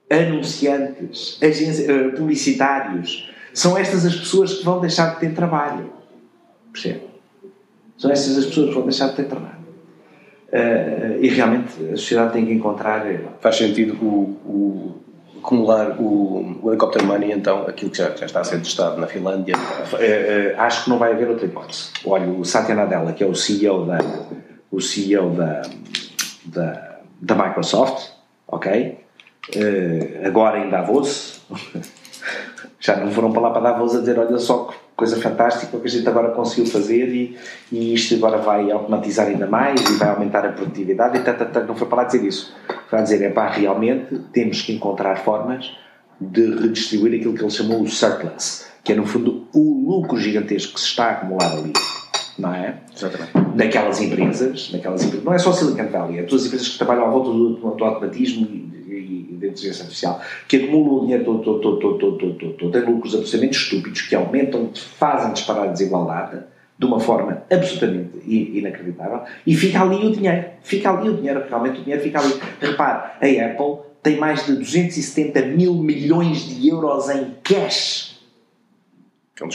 [0.09, 3.29] anunciantes, uh, publicitários.
[3.53, 5.91] São estas as pessoas que vão deixar de ter trabalho.
[6.71, 7.01] Percebe?
[7.97, 9.59] São estas as pessoas que vão deixar de ter trabalho.
[10.51, 13.05] Uh, e realmente a sociedade tem que encontrar.
[13.05, 14.95] Eh, Faz sentido o, o
[15.37, 19.05] acumular o, o helicopter money, então, aquilo que já, já, está a ser testado na
[19.05, 19.55] Finlândia?
[19.55, 21.89] Uh, acho que não vai haver outra hipótese.
[22.05, 23.99] Olha, o Satya Nadella, que é o CEO da,
[24.71, 25.61] o CEO da,
[26.45, 28.09] da, da Microsoft,
[28.47, 28.97] ok?
[30.23, 31.41] agora em Davos,
[32.89, 35.89] já não foram para lá para Davos a dizer: olha só coisa fantástica que a
[35.89, 37.37] gente agora conseguiu fazer e,
[37.71, 41.65] e isto agora vai automatizar ainda mais e vai aumentar a produtividade e tata, tata,
[41.65, 42.53] não foi para lá dizer isso
[42.89, 45.71] foi a dizer, é pá, realmente temos que encontrar formas
[46.19, 50.73] de redistribuir aquilo que ele chamou o surplus que é no fundo o lucro gigantesco
[50.73, 51.71] que se está a acumular ali
[52.37, 52.75] não é?
[52.95, 53.31] Exatamente.
[53.55, 57.05] Daquelas empresas, daquelas empresas, não é só Silicon Valley, é todas as empresas que trabalham
[57.05, 58.47] à volta do, do automatismo
[59.39, 62.81] da inteligência artificial, que acumulam o dinheiro todo, todo, todo, todo, todo, todo, todo, têm
[62.81, 66.43] lucros absolutamente estúpidos que aumentam, fazem disparar a desigualdade
[66.77, 70.45] de uma forma absolutamente inacreditável e fica ali o dinheiro.
[70.63, 72.33] Fica ali o dinheiro, realmente o dinheiro fica ali.
[72.61, 78.08] Repare, a Apple tem mais de 270 mil milhões de euros em cash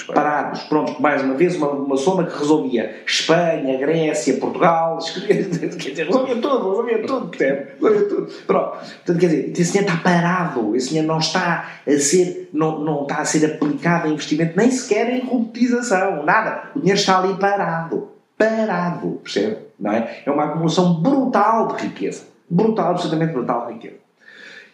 [0.07, 0.63] parados.
[0.63, 6.37] Pronto, mais uma vez, uma, uma soma que resolvia Espanha, Grécia, Portugal, quer dizer, resolvia
[6.37, 7.31] tudo, resolvia tudo?
[7.37, 8.33] Resolvia tudo.
[8.47, 8.79] Pronto.
[9.05, 13.19] Quer dizer, esse dinheiro está parado, esse dinheiro não está a ser, não, não está
[13.19, 16.71] a ser aplicado em investimento, nem sequer em robotização, nada.
[16.75, 18.09] O dinheiro está ali parado.
[18.37, 19.59] Parado, percebe?
[19.79, 20.23] Não é?
[20.25, 22.25] é uma acumulação brutal de riqueza.
[22.49, 23.97] Brutal, absolutamente brutal de riqueza.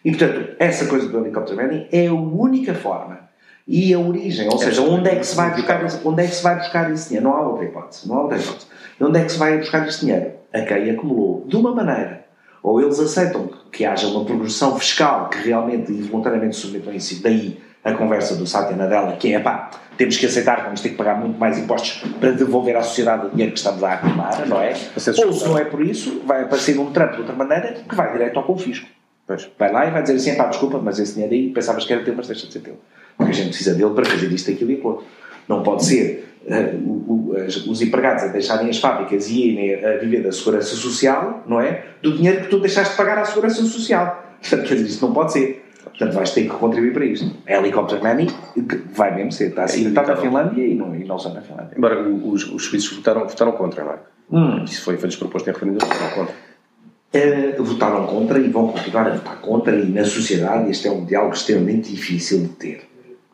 [0.05, 1.61] E, portanto, essa coisa do helicóptero
[1.93, 3.30] é a única forma
[3.73, 6.43] e a origem, ou seja, onde é que se vai buscar, onde é que se
[6.43, 7.29] vai buscar esse dinheiro?
[7.29, 8.67] Não há outra hipótese, não há outra hipótese.
[9.01, 10.33] Onde é que se vai buscar esse dinheiro?
[10.53, 12.25] A quem acumulou de uma maneira.
[12.65, 17.61] Ou eles aceitam que haja uma progressão fiscal que realmente e voluntariamente submetam isso, daí
[17.85, 20.97] a conversa do Satya Nadella, que é pá, temos que aceitar que vamos ter que
[20.97, 24.61] pagar muito mais impostos para devolver à sociedade o dinheiro que estamos a acumular, não
[24.61, 24.75] é?
[24.97, 28.11] Ou se não é por isso, vai aparecer um Trump de outra maneira que vai
[28.11, 28.89] direto ao confisco.
[29.29, 29.49] Pois.
[29.57, 32.03] Vai lá e vai dizer assim, pá, desculpa, mas esse dinheiro aí pensavas que era
[32.03, 32.77] teu, mas deixa de ser teu.
[33.21, 35.05] Porque a gente precisa dele para fazer isto, aquilo e aquilo.
[35.47, 39.99] Não pode ser uh, o, o, os empregados a deixarem as fábricas e irem a
[39.99, 41.85] viver da segurança social, não é?
[42.03, 44.25] Do dinheiro que tu deixaste de pagar à segurança social.
[44.41, 45.67] Portanto, quer dizer, isto não pode ser.
[45.85, 47.31] Portanto, vais ter que contribuir para isto.
[47.47, 48.29] É helicóptero money,
[48.95, 49.49] vai mesmo ser.
[49.49, 51.75] Está, assim, está na Finlândia e não, e não só na Finlândia.
[51.77, 53.99] Embora os, os suíços votaram, votaram contra, não é?
[54.31, 54.65] Hum.
[54.65, 56.35] Isso foi, foi desproposto em referendo, votaram contra.
[57.13, 61.05] Uh, votaram contra e vão continuar a votar contra, e na sociedade este é um
[61.05, 62.90] diálogo extremamente difícil de ter.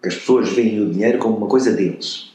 [0.06, 2.32] As pessoas veem o dinheiro como uma coisa deles.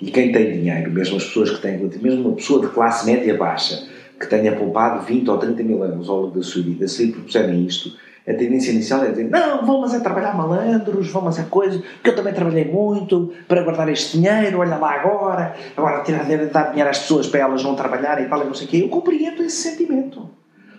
[0.00, 3.36] E quem tem dinheiro, mesmo as pessoas que têm, mesmo uma pessoa de classe média
[3.36, 3.88] baixa,
[4.20, 7.12] que tenha poupado 20 ou 30 mil anos ao longo da sua vida, se lhe
[7.12, 7.96] propuserem isto,
[8.28, 12.14] a tendência inicial é dizer: não, vamos é trabalhar malandros, vamos é coisa, que eu
[12.14, 17.00] também trabalhei muito para guardar este dinheiro, olha lá agora, agora tirar, dar dinheiro às
[17.00, 18.76] pessoas para elas não trabalharem e tal, e não sei o quê.
[18.82, 20.30] Eu compreendo esse sentimento.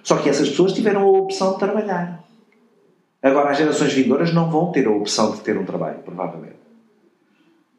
[0.04, 2.23] Só que essas pessoas tiveram a opção de trabalhar.
[3.24, 6.58] Agora, as gerações vindouras não vão ter a opção de ter um trabalho, provavelmente.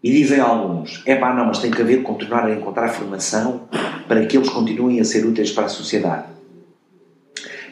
[0.02, 3.68] E dizem alguns: é pá, não, mas tem que haver, continuar a encontrar formação
[4.08, 6.32] para que eles continuem a ser úteis para a sociedade.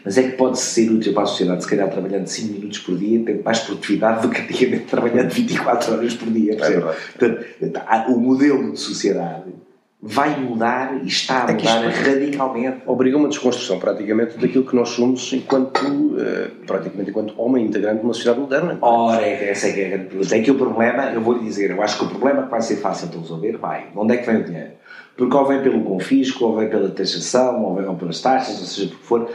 [0.04, 2.96] Mas é que pode ser útil para a sociedade, se calhar trabalhando 5 minutos por
[2.98, 6.56] dia, tendo mais produtividade do que antigamente trabalhando 24 horas por dia.
[6.60, 7.44] É Portanto,
[8.08, 9.50] o modelo de sociedade
[10.04, 12.82] vai mudar e está a mudar radicalmente.
[12.86, 18.04] Obriga uma desconstrução praticamente daquilo que nós somos enquanto, uh, praticamente enquanto homem integrante de
[18.04, 18.78] uma sociedade moderna.
[18.82, 20.36] Ora, é essa é que é a grande pergunta.
[20.36, 22.60] É que o problema, eu vou lhe dizer, eu acho que o problema que vai
[22.60, 23.86] ser fácil de resolver, vai.
[23.94, 24.70] Onde é que vem o dinheiro?
[25.16, 28.88] Porque ou vem pelo confisco, ou vem pela taxação, ou vem pelas taxas, ou seja,
[28.88, 29.30] por for,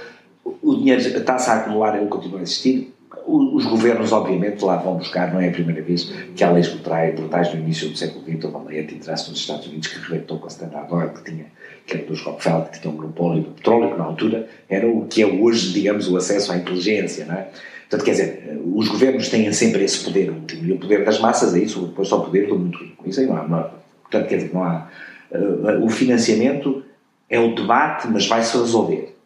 [0.61, 2.93] o dinheiro está-se a acumular, ele continua a existir.
[3.27, 7.53] Os governos, obviamente, lá vão buscar, não é a primeira vez que há leis brutais
[7.53, 10.47] no início do século XX, uma lei antitrust nos Estados Unidos que rebentou com a
[10.47, 11.45] Standard Oil, que tinha,
[11.85, 15.05] que era dos Rockefeller, que tinha um monopólio do petróleo, que na altura era o
[15.07, 17.49] que é hoje, digamos, o acesso à inteligência, não é?
[17.89, 21.53] Portanto, quer dizer, os governos têm sempre esse poder último, e o poder das massas
[21.53, 23.09] é isso, depois só o poder do muito rico.
[23.09, 23.71] Isso aí não há, não há,
[24.03, 24.89] portanto, quer dizer, não há.
[25.29, 26.83] Uh, o financiamento
[27.29, 29.16] é o debate, mas vai-se resolver.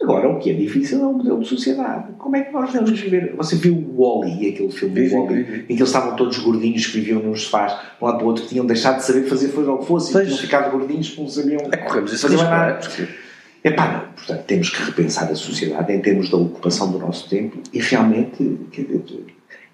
[0.00, 2.12] Agora, o que é difícil é o modelo de sociedade.
[2.18, 3.34] Como é que nós devemos viver?
[3.36, 6.92] Você viu o Wally, aquele filme do Wally, em que eles estavam todos gordinhos que
[7.00, 9.48] viviam nos sofás, de um lado para o outro, que tinham deixado de saber fazer
[9.48, 11.60] foi o que fosse, e tinham ficado gordinhos porque não sabiam.
[11.72, 12.74] É, corremos esse risco, nada.
[12.74, 13.08] Porque...
[13.64, 14.12] Epá, não.
[14.12, 18.56] Portanto, temos que repensar a sociedade em termos da ocupação do nosso tempo e realmente,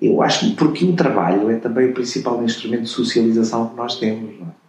[0.01, 3.97] eu acho que, porque o trabalho é também o principal instrumento de socialização que nós
[3.99, 4.64] temos, não é?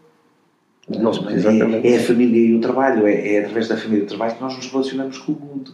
[0.89, 4.35] É, é, a família e o trabalho, é, é através da família e do trabalho
[4.35, 5.71] que nós nos relacionamos com o mundo.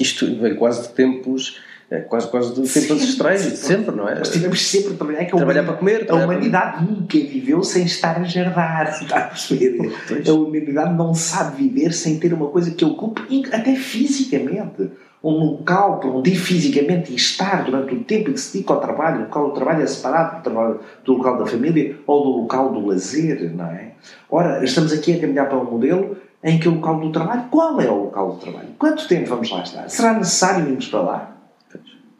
[0.00, 1.60] Isto vem quase de tempos
[1.94, 4.16] é quase, quase tempos ancestrais, sempre, não é?
[4.16, 5.20] Nós tivemos sempre a trabalhar.
[5.20, 6.06] É que trabalhar para comer.
[6.10, 6.82] A humanidade para...
[6.82, 9.78] nunca viveu sem estar a jardar, está a perceber?
[10.26, 13.22] A humanidade não sabe viver sem ter uma coisa que ocupe,
[13.52, 14.90] até fisicamente
[15.24, 18.80] um local para onde ir fisicamente estar durante o tempo em que se dedica ao
[18.80, 22.40] trabalho, o local do trabalho é separado do, trabalho, do local da família ou do
[22.42, 23.92] local do lazer, não é?
[24.30, 27.80] Ora, estamos aqui a caminhar para um modelo em que o local do trabalho, qual
[27.80, 28.68] é o local do trabalho?
[28.78, 29.88] Quanto tempo vamos lá estar?
[29.88, 31.33] Será necessário irmos para lá?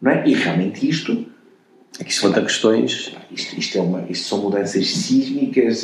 [0.05, 0.29] Não é?
[0.29, 1.25] E realmente isto...
[1.99, 3.17] Que isto levanta questões...
[3.33, 5.83] Isto, isto, é uma, isto são mudanças sísmicas,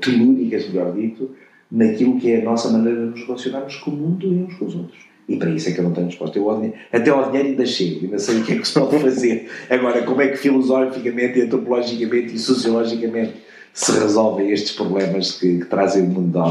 [0.00, 1.34] telúricas, melhor dito,
[1.72, 4.66] naquilo que é a nossa maneira de nos relacionarmos com o mundo e uns com
[4.66, 4.98] os outros.
[5.28, 6.38] E para isso é que eu não tenho resposta.
[6.38, 6.50] Eu
[6.92, 9.48] até ao dinheiro ainda chego, ainda sei o que é que se pode fazer.
[9.70, 13.45] Agora, como é que filosoficamente, antropologicamente e sociologicamente
[13.76, 16.48] se resolvem estes problemas que, que trazem o mundo da,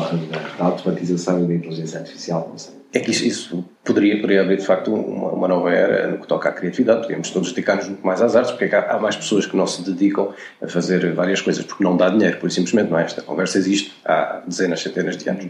[0.60, 2.48] da, automatização e da inteligência artificial?
[2.52, 2.76] Não sei.
[2.94, 6.28] É que isso, isso poderia, poderia haver de facto uma, uma, nova era no que
[6.28, 7.02] toca à criatividade.
[7.02, 9.66] Podemos todos dedicar-nos muito mais às artes, porque é há, há, mais pessoas que não
[9.66, 13.04] se dedicam a fazer várias coisas, porque não dá dinheiro, por simplesmente, não é?
[13.06, 15.48] Esta conversa existe há dezenas, centenas de anos.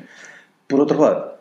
[0.70, 1.35] Por outro lado,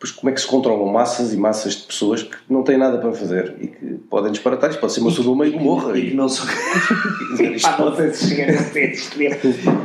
[0.00, 2.96] pois como é que se controlam massas e massas de pessoas que não têm nada
[2.98, 4.70] para fazer e que podem disparatar?
[4.70, 5.96] Isto pode ser uma sodoma e gomorra.
[5.96, 6.46] E, e, que não são.
[7.62, 8.92] Pá, não sei se chegar a ser.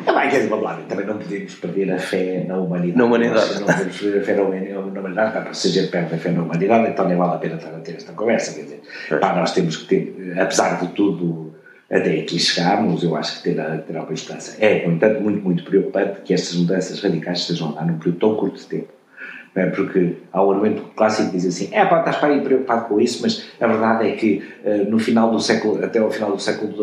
[0.06, 2.98] Também, quer dizer, vamos lá, também não podemos perder a fé na humanidade.
[2.98, 3.60] Na humanidade.
[3.60, 6.44] Não podemos perder a fé na humanidade, para se a gente perde a fé na
[6.44, 8.54] humanidade, então nem vale a pena estar a ter esta conversa.
[8.54, 11.54] Quer dizer, pá, nós temos que ter, apesar de tudo
[11.92, 14.56] até aqui chegámos, eu acho que ter, ter alguma esperança.
[14.60, 18.36] É, no entanto, muito, muito preocupante que estas mudanças radicais estejam lá num período tão
[18.36, 18.95] curto de tempo
[19.56, 19.66] é?
[19.68, 23.00] porque há um argumento clássico que diz assim, é pá, estás para aí preocupado com
[23.00, 26.42] isso, mas a verdade é que uh, no final do século, até ao final do
[26.42, 26.74] século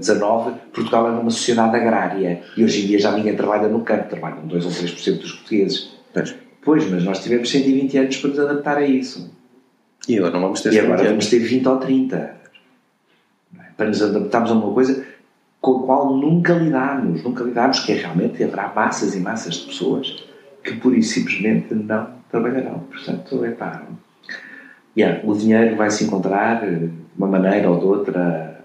[0.00, 3.80] XIX, uh, Portugal era uma sociedade agrária e hoje em dia já ninguém trabalha no
[3.80, 5.90] campo, trabalham 2 ou 3% dos portugueses.
[6.14, 6.34] Pois.
[6.62, 9.30] pois, mas nós tivemos 120 anos para nos adaptar a isso.
[10.08, 12.16] E agora não vamos ter E agora vamos ter 20 ou 30.
[12.16, 12.34] É?
[13.76, 15.04] Para nos adaptarmos a uma coisa
[15.60, 19.66] com a qual nunca lidámos, nunca lidámos, que é realmente haverá massas e massas de
[19.66, 20.24] pessoas
[20.62, 22.80] que pura e simplesmente não trabalharão.
[22.90, 23.82] Portanto, é pá.
[24.96, 28.64] Yeah, o dinheiro vai se encontrar eh, de uma maneira ou de outra.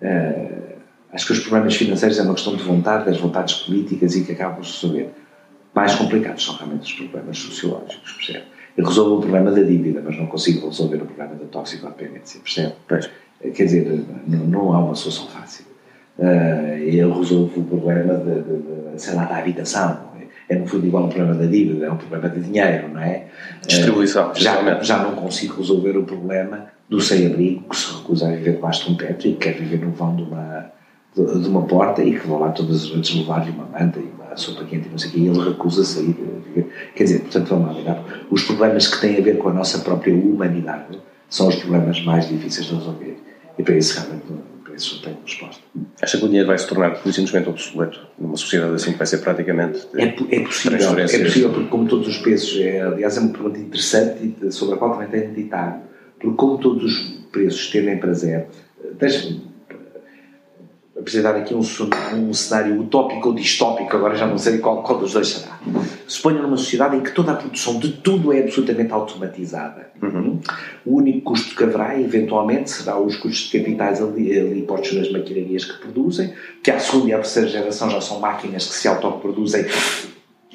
[0.00, 0.74] Uh,
[1.12, 4.32] acho que os problemas financeiros é uma questão de vontade, das vontades políticas e que
[4.32, 5.10] acabam por se resolver.
[5.74, 8.44] Mais complicados são realmente os problemas sociológicos, percebe?
[8.76, 12.74] Eu resolvo o problema da dívida, mas não consigo resolver o problema da toxicodependência, percebe?
[12.88, 13.10] Pois.
[13.40, 15.64] Quer dizer, não, não há uma solução fácil.
[16.18, 20.13] Uh, eu resolvo o problema de, de, de, sei lá, da habitação,
[20.48, 23.26] é no fundo igual ao problema da dívida, é um problema de dinheiro, não é?
[23.66, 28.30] Distribuição, uh, já, já não consigo resolver o problema do sem-abrigo que se recusa a
[28.32, 30.70] viver debaixo de um teto e que quer viver no vão de uma,
[31.14, 34.36] de, uma porta e que vão lá todas as noites levar-lhe uma manta e uma
[34.36, 36.16] sopa quente e não sei o quê, e ele recusa a sair.
[36.94, 40.14] Quer dizer, portanto, vamos lá, os problemas que têm a ver com a nossa própria
[40.14, 43.16] humanidade são os problemas mais difíceis de resolver.
[43.58, 44.26] E para isso, realmente,
[44.76, 45.62] isso tenho resposta.
[46.00, 49.18] Acha que o dinheiro vai se tornar simplesmente obsoleto numa sociedade assim que vai ser
[49.18, 49.86] praticamente.
[49.96, 53.58] É, é possível, é possível, porque, como todos os preços, é, aliás, é uma pergunta
[53.58, 55.82] interessante sobre a qual também tenho de meditar,
[56.20, 58.46] porque, como todos os preços tendem para zero,
[58.98, 59.53] deixa-me
[60.98, 65.12] apresentar aqui um, um, cenário utópico ou distópico, agora já não sei qual, qual dos
[65.12, 65.58] dois será.
[66.06, 69.90] Suponha numa sociedade em que toda a produção de tudo é absolutamente automatizada.
[70.00, 70.40] Uhum.
[70.86, 75.10] O único custo que haverá, eventualmente, será os custos de capitais ali, ali postos nas
[75.10, 76.32] maquinarias que produzem,
[76.62, 79.64] que à segunda e à terceira geração já são máquinas que se autoproduzem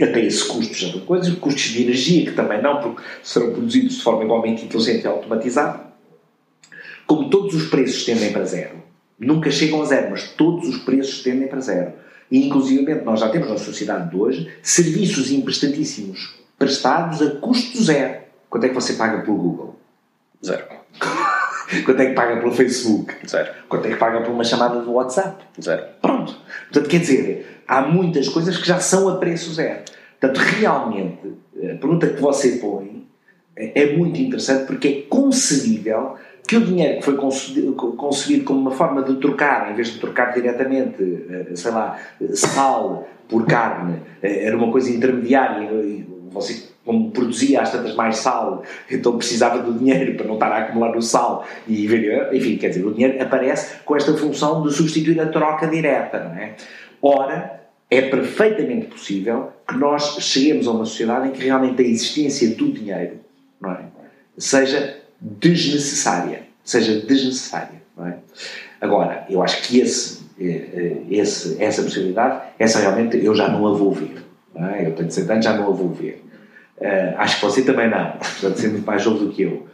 [0.02, 3.96] até esse custo já de coisas, custos de energia que também não, porque serão produzidos
[3.96, 5.90] de forma igualmente inteligente e automatizada.
[7.06, 8.79] Como todos os preços tendem para zero,
[9.20, 11.94] Nunca chegam a zero, mas todos os preços tendem para zero.
[12.32, 18.20] E, inclusive, nós já temos na sociedade de hoje serviços importantíssimos prestados a custo zero.
[18.50, 19.80] Quanto é que você paga pelo Google?
[20.46, 20.64] Zero.
[21.86, 23.16] Quanto é que paga pelo Facebook?
[23.28, 23.52] Zero.
[23.68, 25.44] Quanto é que paga por uma chamada do WhatsApp?
[25.62, 25.84] Zero.
[26.02, 26.36] Pronto.
[26.72, 29.82] Portanto, quer dizer, há muitas coisas que já são a preço zero.
[30.20, 33.08] Portanto, realmente, a pergunta que você põe
[33.56, 36.16] é muito interessante porque é concebível
[36.50, 40.34] que o dinheiro que foi concebido como uma forma de trocar, em vez de trocar
[40.34, 40.98] diretamente,
[41.30, 42.00] eh, sei lá,
[42.34, 45.70] sal por carne, eh, era uma coisa intermediária,
[46.32, 50.58] você como produzia às tantas mais sal, então precisava do dinheiro para não estar a
[50.58, 51.86] acumular o sal e
[52.34, 56.34] enfim, quer dizer, o dinheiro aparece com esta função de substituir a troca direta, não
[56.34, 56.56] é?
[57.00, 62.56] Ora, é perfeitamente possível que nós cheguemos a uma sociedade em que realmente a existência
[62.56, 63.20] do dinheiro,
[63.62, 63.84] não é?
[64.36, 66.44] Seja desnecessária.
[66.64, 67.82] Seja desnecessária.
[68.00, 68.14] É?
[68.80, 73.68] Agora, eu acho que esse, eh, eh, esse, essa possibilidade, essa realmente eu já não
[73.68, 74.24] a vou ver.
[74.56, 74.88] É?
[74.88, 76.24] Eu tenho 60 anos, já não a vou ver.
[76.78, 78.14] Uh, acho que você também não,
[78.56, 79.68] ser muito mais jovem do que eu.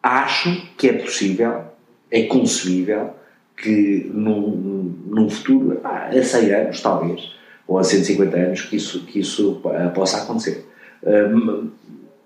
[0.00, 1.64] Acho que é possível,
[2.10, 3.10] é concebível,
[3.56, 7.32] que num, num futuro, a 100 anos talvez,
[7.66, 9.60] ou a 150 anos, que isso, que isso
[9.94, 10.64] possa acontecer.
[11.02, 11.70] Uh,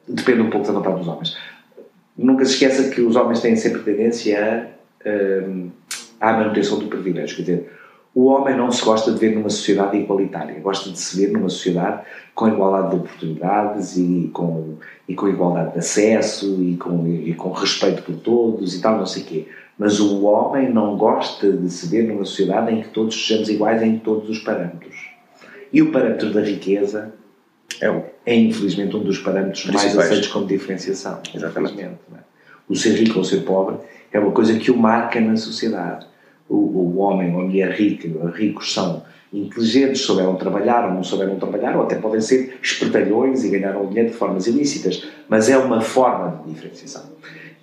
[0.06, 1.36] depende um pouco da vontade dos homens
[2.18, 4.68] nunca se esqueça que os homens têm sempre tendência
[5.04, 5.08] a,
[5.48, 5.70] hum,
[6.20, 7.36] à manutenção do privilégio.
[7.36, 7.72] Quer dizer,
[8.14, 11.48] o homem não se gosta de ver numa sociedade igualitária, gosta de se ver numa
[11.48, 12.02] sociedade
[12.34, 14.74] com igualdade de oportunidades e com,
[15.06, 19.06] e com igualdade de acesso e com, e com respeito por todos e tal, não
[19.06, 19.46] sei o quê.
[19.78, 23.82] Mas o homem não gosta de se ver numa sociedade em que todos sejamos iguais
[23.82, 24.96] em todos os parâmetros.
[25.72, 27.14] E o parâmetro da riqueza
[27.80, 31.20] é, é infelizmente um dos parâmetros mais aceitos como diferenciação.
[31.34, 31.80] Exatamente.
[31.80, 31.90] É?
[32.68, 33.76] O ser rico ou ser pobre
[34.12, 36.06] é uma coisa que o marca na sociedade.
[36.48, 39.02] O, o homem ou a mulher rica, ricos são
[39.32, 44.10] inteligentes, souberam trabalhar ou não souberam trabalhar, ou até podem ser espertalhões e ganharam dinheiro
[44.10, 47.04] de formas ilícitas, mas é uma forma de diferenciação.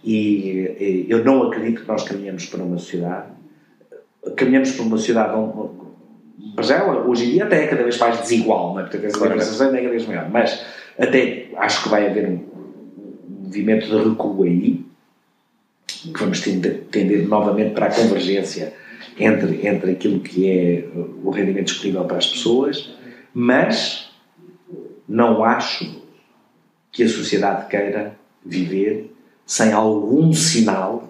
[0.03, 3.25] E eu não acredito que nós caminhamos para uma sociedade,
[4.35, 5.33] caminhamos para uma sociedade
[6.55, 8.83] mas é, hoje em dia até é cada vez mais desigual, não é?
[8.83, 10.29] Portanto, essa diferenciação é cada vez maior.
[10.29, 10.65] Mas
[10.97, 12.39] até acho que vai haver um,
[13.55, 14.85] movimento de recuo aí,
[15.87, 18.73] que vamos tender, tender novamente para a convergência
[19.17, 20.87] entre, entre aquilo que é
[21.23, 22.93] o rendimento disponível para as pessoas,
[23.33, 24.11] mas
[25.07, 26.03] não acho
[26.91, 29.13] que a sociedade queira viver
[29.45, 31.09] sem algum sinal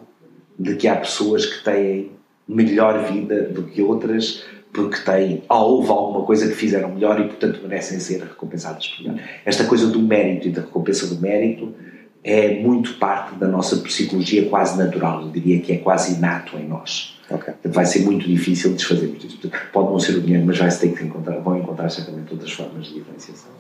[0.58, 2.12] de que há pessoas que têm
[2.48, 4.46] melhor vida do que outras
[4.76, 9.20] porque têm, houve alguma coisa que fizeram melhor e, portanto, merecem ser recompensadas por melhor.
[9.46, 11.74] Esta coisa do mérito e da recompensa do mérito
[12.22, 16.68] é muito parte da nossa psicologia quase natural, eu diria que é quase inato em
[16.68, 17.16] nós.
[17.30, 17.54] Okay.
[17.64, 19.50] Vai ser muito difícil desfazermos isto.
[19.72, 22.88] Pode não ser o dinheiro, mas vai-se ter que encontrar, vão encontrar certamente outras formas
[22.88, 23.52] de diferenciação.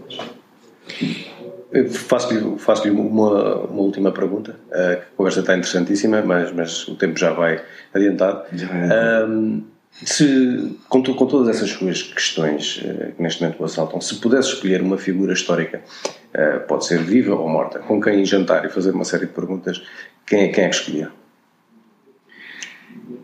[1.89, 4.55] Faço-lhe faço uma, uma última pergunta.
[4.71, 7.61] A conversa está interessantíssima, mas, mas o tempo já vai
[7.93, 8.43] adiantado.
[8.53, 9.31] Já vai adiantado.
[9.31, 14.15] Um, se, com, com, todas essas suas questões uh, que neste momento o assaltam, se
[14.15, 15.81] pudesse escolher uma figura histórica,
[16.33, 19.81] uh, pode ser viva ou morta, com quem jantar e fazer uma série de perguntas,
[20.25, 21.11] quem é, quem é que escolhia?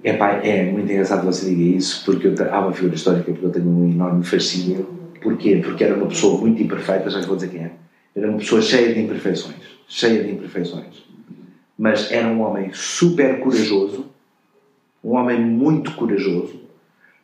[0.04, 3.46] É, pá, é muito engraçado você diga isso, porque eu, há uma figura histórica porque
[3.46, 4.88] eu tenho um enorme fascínio.
[5.22, 5.62] Porquê?
[5.64, 7.72] Porque era uma pessoa muito imperfeita, já vou dizer quem é.
[8.16, 9.56] Era uma pessoa cheia de imperfeições,
[9.88, 11.04] cheia de imperfeições.
[11.78, 14.08] Mas era um homem super corajoso,
[15.04, 16.61] um homem muito corajoso,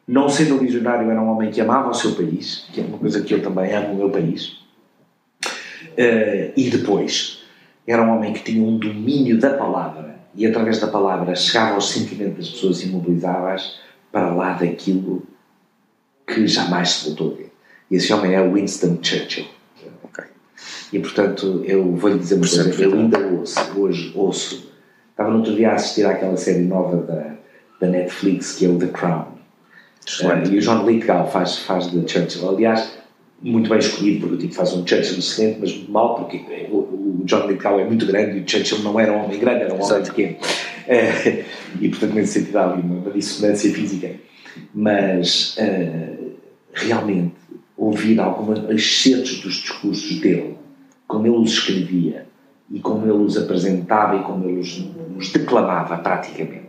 [0.08, 2.98] não sendo um visionário, era um homem que amava o seu país, que é uma
[2.98, 4.58] coisa que eu também amo o meu país.
[5.98, 7.44] Uh, e depois,
[7.86, 11.92] era um homem que tinha um domínio da palavra e, através da palavra, chegava aos
[11.92, 13.80] sentimentos das pessoas e mobilizava-as
[14.12, 15.24] para lá daquilo
[16.26, 17.52] que jamais se voltou a ver.
[17.90, 19.48] E esse homem é Winston Churchill.
[20.04, 20.26] Okay.
[20.94, 24.72] E, portanto, eu vou-lhe dizer uma coisa, eu ainda ouço, hoje ouço.
[25.12, 27.38] Estava no outro dia a assistir àquela série nova da
[27.80, 29.37] da Netflix, que é o The Crown.
[30.22, 32.50] Uh, e o John Lithgow faz, faz de Churchill.
[32.50, 32.98] Aliás,
[33.42, 36.38] muito bem escolhido, porque o tipo faz um Churchill excelente, mas mal, porque
[36.72, 39.64] o, o John Lithgow é muito grande e o Churchill não era um homem grande,
[39.64, 40.36] era um homem pequeno.
[40.38, 41.44] Uh,
[41.82, 44.12] e, portanto, nesse sentido, há uma, uma dissonância física.
[44.74, 46.32] Mas, uh,
[46.74, 47.34] realmente,
[47.78, 50.56] ouvir alguns excertos dos discursos dele,
[51.08, 52.26] como ele os escrevia
[52.72, 54.84] e como ele os apresentava e como ele os,
[55.16, 56.68] os declamava praticamente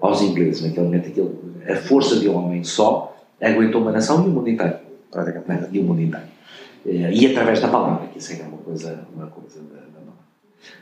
[0.00, 1.30] aos ingleses naquele momento, aquele,
[1.70, 4.74] a força de um homem só aguentou uma nação e o mundo inteiro.
[5.10, 5.68] Praticamente.
[5.72, 6.26] E o mundo inteiro.
[6.86, 10.00] Eh, e através da palavra, que isso é uma coisa, uma coisa da, da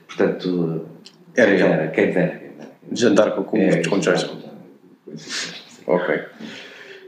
[0.06, 0.86] Portanto,
[1.34, 2.42] era quem dera, quem dera.
[2.92, 4.30] Jantar com, com, é, com Churchill.
[5.86, 6.20] Ok.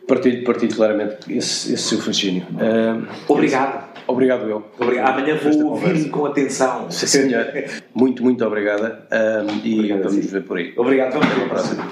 [0.06, 2.44] Partilho, partilho claramente esse, esse seu fascínio.
[2.50, 3.90] Uh, obrigado.
[3.94, 4.64] Esse, obrigado, eu.
[4.78, 5.18] Obrigado.
[5.18, 6.90] Amanhã vou ouvir com atenção.
[6.90, 7.46] Sim, senhor.
[7.94, 9.06] muito, muito obrigada.
[9.12, 10.32] Um, e obrigado, vamos sim.
[10.32, 10.72] ver por aí.
[10.76, 11.12] Obrigado.
[11.12, 11.88] Vamos ver a próxima.